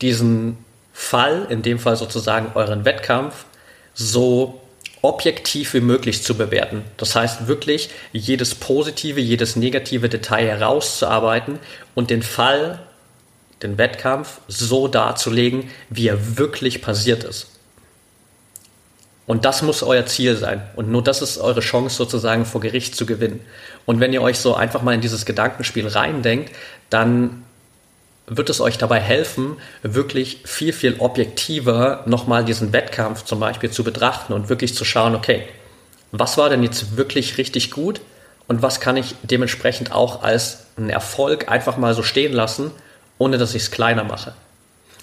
diesen 0.00 0.56
Fall, 0.98 1.46
in 1.50 1.60
dem 1.60 1.78
Fall 1.78 1.94
sozusagen 1.94 2.52
euren 2.54 2.86
Wettkampf, 2.86 3.44
so 3.92 4.62
objektiv 5.02 5.74
wie 5.74 5.80
möglich 5.80 6.22
zu 6.22 6.36
bewerten. 6.36 6.84
Das 6.96 7.14
heißt 7.14 7.46
wirklich 7.46 7.90
jedes 8.12 8.54
positive, 8.54 9.20
jedes 9.20 9.56
negative 9.56 10.08
Detail 10.08 10.46
herauszuarbeiten 10.48 11.58
und 11.94 12.08
den 12.08 12.22
Fall, 12.22 12.80
den 13.62 13.76
Wettkampf 13.76 14.40
so 14.48 14.88
darzulegen, 14.88 15.70
wie 15.90 16.08
er 16.08 16.38
wirklich 16.38 16.80
passiert 16.80 17.24
ist. 17.24 17.48
Und 19.26 19.44
das 19.44 19.60
muss 19.60 19.82
euer 19.82 20.06
Ziel 20.06 20.34
sein. 20.36 20.62
Und 20.76 20.90
nur 20.90 21.04
das 21.04 21.20
ist 21.20 21.36
eure 21.36 21.60
Chance 21.60 21.94
sozusagen 21.94 22.46
vor 22.46 22.62
Gericht 22.62 22.96
zu 22.96 23.04
gewinnen. 23.04 23.40
Und 23.84 24.00
wenn 24.00 24.14
ihr 24.14 24.22
euch 24.22 24.38
so 24.38 24.54
einfach 24.54 24.82
mal 24.82 24.94
in 24.94 25.02
dieses 25.02 25.26
Gedankenspiel 25.26 25.86
reindenkt, 25.86 26.52
dann 26.88 27.44
wird 28.26 28.50
es 28.50 28.60
euch 28.60 28.78
dabei 28.78 29.00
helfen, 29.00 29.56
wirklich 29.82 30.42
viel, 30.44 30.72
viel 30.72 30.96
objektiver 30.98 32.02
nochmal 32.06 32.44
diesen 32.44 32.72
Wettkampf 32.72 33.24
zum 33.24 33.40
Beispiel 33.40 33.70
zu 33.70 33.84
betrachten 33.84 34.32
und 34.32 34.48
wirklich 34.48 34.74
zu 34.74 34.84
schauen, 34.84 35.14
okay, 35.14 35.44
was 36.12 36.36
war 36.36 36.48
denn 36.48 36.62
jetzt 36.62 36.96
wirklich 36.96 37.38
richtig 37.38 37.70
gut 37.70 38.00
und 38.48 38.62
was 38.62 38.80
kann 38.80 38.96
ich 38.96 39.14
dementsprechend 39.22 39.92
auch 39.92 40.22
als 40.22 40.66
einen 40.76 40.90
Erfolg 40.90 41.48
einfach 41.48 41.76
mal 41.76 41.94
so 41.94 42.02
stehen 42.02 42.32
lassen, 42.32 42.70
ohne 43.18 43.38
dass 43.38 43.54
ich 43.54 43.62
es 43.62 43.70
kleiner 43.70 44.04
mache. 44.04 44.34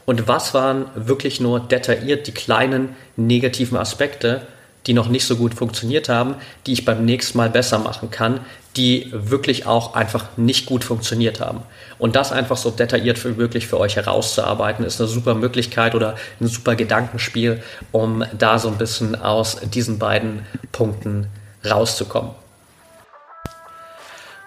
Und 0.05 0.27
was 0.27 0.53
waren 0.53 0.85
wirklich 0.95 1.39
nur 1.39 1.61
detailliert 1.61 2.27
die 2.27 2.33
kleinen 2.33 2.95
negativen 3.15 3.77
Aspekte, 3.77 4.41
die 4.85 4.93
noch 4.93 5.07
nicht 5.07 5.25
so 5.25 5.35
gut 5.35 5.53
funktioniert 5.53 6.09
haben, 6.09 6.35
die 6.65 6.73
ich 6.73 6.85
beim 6.85 7.05
nächsten 7.05 7.37
Mal 7.37 7.49
besser 7.49 7.79
machen 7.79 8.11
kann, 8.11 8.41
die 8.75 9.11
wirklich 9.13 9.65
auch 9.65 9.93
einfach 9.93 10.35
nicht 10.35 10.65
gut 10.65 10.83
funktioniert 10.83 11.39
haben. 11.39 11.61
Und 11.99 12.15
das 12.15 12.31
einfach 12.31 12.57
so 12.57 12.71
detailliert 12.71 13.19
für 13.19 13.37
wirklich 13.37 13.67
für 13.67 13.79
euch 13.79 13.95
herauszuarbeiten, 13.95 14.83
ist 14.83 14.99
eine 14.99 15.07
super 15.07 15.35
Möglichkeit 15.35 15.95
oder 15.95 16.15
ein 16.41 16.47
super 16.47 16.75
Gedankenspiel, 16.75 17.61
um 17.91 18.23
da 18.37 18.59
so 18.59 18.69
ein 18.69 18.77
bisschen 18.77 19.15
aus 19.15 19.57
diesen 19.61 19.99
beiden 19.99 20.45
Punkten 20.71 21.27
rauszukommen. 21.63 22.31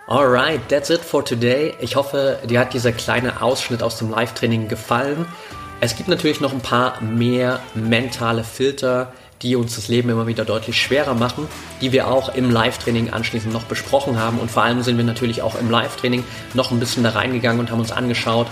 Alright, 0.09 0.69
that's 0.69 0.91
it 0.91 1.01
for 1.01 1.25
today. 1.25 1.75
Ich 1.81 1.97
hoffe, 1.97 2.39
dir 2.49 2.61
hat 2.61 2.75
dieser 2.75 2.93
kleine 2.93 3.43
Ausschnitt 3.43 3.83
aus 3.83 3.99
dem 3.99 4.11
Live-Training 4.11 4.69
gefallen. 4.69 5.27
Es 5.81 5.97
gibt 5.97 6.09
natürlich 6.09 6.41
noch 6.41 6.53
ein 6.53 6.61
paar 6.61 7.01
mehr 7.01 7.61
mentale 7.75 8.45
Filter, 8.45 9.13
die 9.43 9.57
uns 9.57 9.75
das 9.77 9.89
Leben 9.89 10.09
immer 10.09 10.27
wieder 10.27 10.45
deutlich 10.45 10.81
schwerer 10.81 11.15
machen, 11.15 11.47
die 11.81 11.93
wir 11.93 12.09
auch 12.09 12.35
im 12.35 12.51
Live-Training 12.51 13.11
anschließend 13.11 13.53
noch 13.53 13.65
besprochen 13.65 14.19
haben. 14.19 14.39
Und 14.39 14.51
vor 14.51 14.63
allem 14.63 14.83
sind 14.83 14.97
wir 14.97 15.05
natürlich 15.05 15.43
auch 15.43 15.59
im 15.59 15.71
Live-Training 15.71 16.25
noch 16.55 16.71
ein 16.71 16.81
bisschen 16.81 17.03
da 17.03 17.11
reingegangen 17.11 17.61
und 17.61 17.71
haben 17.71 17.81
uns 17.81 17.93
angeschaut, 17.93 18.47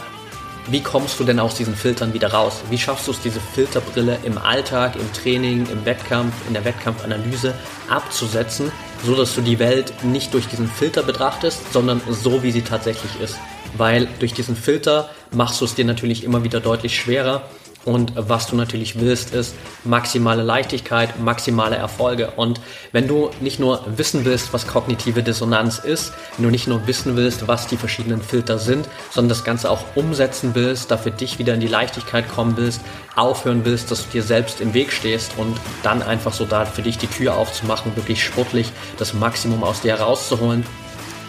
wie 0.69 0.81
kommst 0.81 1.21
du 1.21 1.25
denn 1.25 1.41
aus 1.41 1.57
diesen 1.57 1.75
Filtern 1.75 2.15
wieder 2.15 2.33
raus? 2.33 2.63
Wie 2.71 2.79
schaffst 2.79 3.07
du 3.07 3.11
es, 3.11 3.21
diese 3.21 3.39
Filterbrille 3.39 4.19
im 4.25 4.39
Alltag, 4.39 4.97
im 4.97 5.13
Training, 5.13 5.67
im 5.71 5.85
Wettkampf, 5.85 6.33
in 6.49 6.55
der 6.55 6.65
Wettkampfanalyse 6.65 7.55
abzusetzen, 7.91 8.73
so 9.05 9.15
dass 9.15 9.35
du 9.35 9.43
die 9.43 9.59
Welt 9.59 9.93
nicht 10.03 10.33
durch 10.33 10.47
diesen 10.47 10.67
Filter 10.67 11.03
betrachtest, 11.03 11.71
sondern 11.73 12.01
so, 12.09 12.43
wie 12.43 12.51
sie 12.51 12.63
tatsächlich 12.63 13.21
ist? 13.21 13.37
Weil 13.77 14.09
durch 14.21 14.33
diesen 14.33 14.57
Filter 14.57 15.11
machst 15.33 15.61
du 15.61 15.67
es 15.67 15.75
dir 15.75 15.85
natürlich 15.85 16.25
immer 16.25 16.45
wieder 16.45 16.61
deutlich 16.61 16.99
schwerer 16.99 17.43
und 17.85 18.13
was 18.17 18.47
du 18.47 18.57
natürlich 18.57 18.99
willst, 18.99 19.35
ist 19.35 19.55
maximale 19.85 20.43
Leichtigkeit, 20.43 21.21
maximale 21.21 21.77
Erfolge. 21.77 22.33
Und 22.37 22.61
wenn 22.93 23.07
du 23.07 23.31
nicht 23.41 23.61
nur 23.61 23.85
wissen 23.97 24.25
willst, 24.25 24.53
was 24.53 24.67
kognitive 24.67 25.23
Dissonanz 25.23 25.79
ist, 25.79 26.13
wenn 26.37 26.45
du 26.45 26.51
nicht 26.51 26.67
nur 26.67 26.87
wissen 26.87 27.17
willst, 27.17 27.47
was 27.47 27.67
die 27.67 27.77
verschiedenen 27.77 28.23
Filter 28.23 28.59
sind, 28.59 28.89
sondern 29.11 29.29
das 29.29 29.45
Ganze 29.45 29.71
auch 29.71 29.85
umsetzen 29.95 30.53
willst, 30.55 30.91
dafür 30.91 31.13
dich 31.13 31.39
wieder 31.39 31.55
in 31.55 31.61
die 31.61 31.67
Leichtigkeit 31.67 32.29
kommen 32.29 32.57
willst, 32.57 32.81
aufhören 33.17 33.65
willst, 33.65 33.91
dass 33.91 34.05
du 34.05 34.13
dir 34.13 34.23
selbst 34.23 34.61
im 34.61 34.73
Weg 34.75 34.93
stehst 34.93 35.33
und 35.37 35.57
dann 35.83 36.03
einfach 36.03 36.33
so 36.33 36.47
da 36.47 36.65
für 36.65 36.83
dich 36.83 36.99
die 36.99 37.07
Tür 37.07 37.37
aufzumachen, 37.37 37.95
wirklich 37.97 38.25
sportlich 38.25 38.73
das 38.99 39.15
Maximum 39.15 39.63
aus 39.63 39.83
dir 39.83 39.99
herauszuholen, 39.99 40.65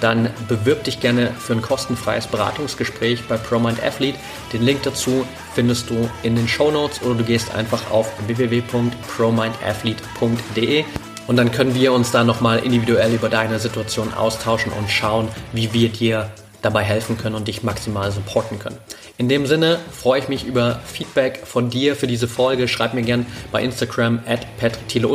dann 0.02 0.30
bewirb 0.48 0.84
dich 0.84 1.00
gerne 1.00 1.32
für 1.38 1.54
ein 1.54 1.62
kostenfreies 1.62 2.26
Beratungsgespräch 2.28 3.24
bei 3.28 3.38
ProMind 3.38 3.82
Athlete. 3.84 4.18
Den 4.54 4.64
Link 4.64 4.84
dazu 4.84 5.26
findest 5.54 5.90
du 5.90 6.08
in 6.24 6.36
den 6.36 6.48
Show 6.48 6.72
Notes 6.72 7.02
oder 7.02 7.16
du 7.16 7.24
gehst 7.24 7.56
einfach 7.56 7.92
auf 7.92 8.12
www.promindathlete.de 8.28 10.86
und 11.28 11.38
dann 11.38 11.52
können 11.52 11.74
wir 11.74 11.94
uns 11.94 12.12
da 12.12 12.24
nochmal 12.24 12.60
individuell 12.60 13.14
über 13.14 13.30
deine 13.30 13.60
Situation 13.60 14.14
austauschen 14.14 14.72
und 14.72 14.90
schauen, 14.90 15.28
wie 15.54 15.74
wir 15.74 15.90
dir 15.90 16.30
dabei 16.62 16.84
helfen 16.84 17.18
können 17.18 17.36
und 17.36 17.48
dich 17.48 17.64
maximal 17.64 18.12
supporten 18.12 18.60
können. 18.60 18.78
In 19.18 19.30
dem 19.30 19.46
Sinne 19.46 19.80
freue 19.92 20.20
ich 20.20 20.28
mich 20.28 20.46
über 20.46 20.82
Feedback 20.86 21.44
von 21.46 21.70
dir 21.70 21.96
für 21.96 22.08
diese 22.08 22.28
Folge. 22.28 22.68
Schreib 22.68 22.94
mir 22.94 23.04
gerne 23.04 23.26
bei 23.52 23.64
Instagram 23.64 24.20
at 24.28 24.46
patrickthiele- 24.60 25.08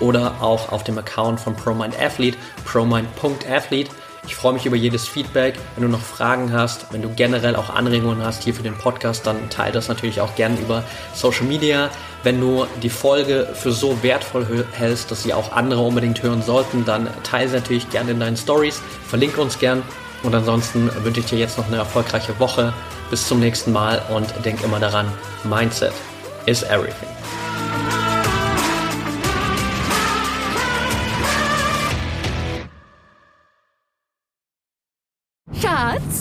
oder 0.00 0.36
auch 0.40 0.72
auf 0.72 0.84
dem 0.84 0.96
Account 0.96 1.40
von 1.40 1.54
ProMind 1.54 2.00
Athlete, 2.00 2.38
promind.athlete. 2.64 3.90
Ich 4.26 4.34
freue 4.34 4.52
mich 4.52 4.66
über 4.66 4.76
jedes 4.76 5.06
Feedback. 5.06 5.54
Wenn 5.74 5.84
du 5.84 5.88
noch 5.88 6.00
Fragen 6.00 6.52
hast, 6.52 6.92
wenn 6.92 7.00
du 7.00 7.08
generell 7.14 7.54
auch 7.54 7.70
Anregungen 7.70 8.24
hast 8.24 8.42
hier 8.42 8.54
für 8.54 8.62
den 8.62 8.74
Podcast, 8.74 9.26
dann 9.26 9.48
teile 9.50 9.72
das 9.72 9.88
natürlich 9.88 10.20
auch 10.20 10.34
gerne 10.34 10.58
über 10.58 10.82
Social 11.14 11.46
Media. 11.46 11.90
Wenn 12.22 12.40
du 12.40 12.66
die 12.82 12.90
Folge 12.90 13.48
für 13.54 13.70
so 13.70 14.02
wertvoll 14.02 14.64
hältst, 14.72 15.10
dass 15.10 15.22
sie 15.22 15.32
auch 15.32 15.52
andere 15.52 15.80
unbedingt 15.80 16.22
hören 16.22 16.42
sollten, 16.42 16.84
dann 16.84 17.08
teile 17.22 17.48
sie 17.48 17.54
natürlich 17.54 17.88
gerne 17.90 18.10
in 18.10 18.20
deinen 18.20 18.36
Stories. 18.36 18.82
Verlinke 19.06 19.40
uns 19.40 19.58
gern. 19.58 19.82
Und 20.22 20.34
ansonsten 20.34 20.90
wünsche 21.04 21.20
ich 21.20 21.26
dir 21.26 21.38
jetzt 21.38 21.56
noch 21.56 21.68
eine 21.68 21.76
erfolgreiche 21.76 22.38
Woche. 22.40 22.72
Bis 23.10 23.28
zum 23.28 23.38
nächsten 23.38 23.70
Mal 23.72 24.02
und 24.12 24.34
denk 24.44 24.64
immer 24.64 24.80
daran, 24.80 25.06
Mindset 25.44 25.92
is 26.46 26.64
everything. 26.64 27.15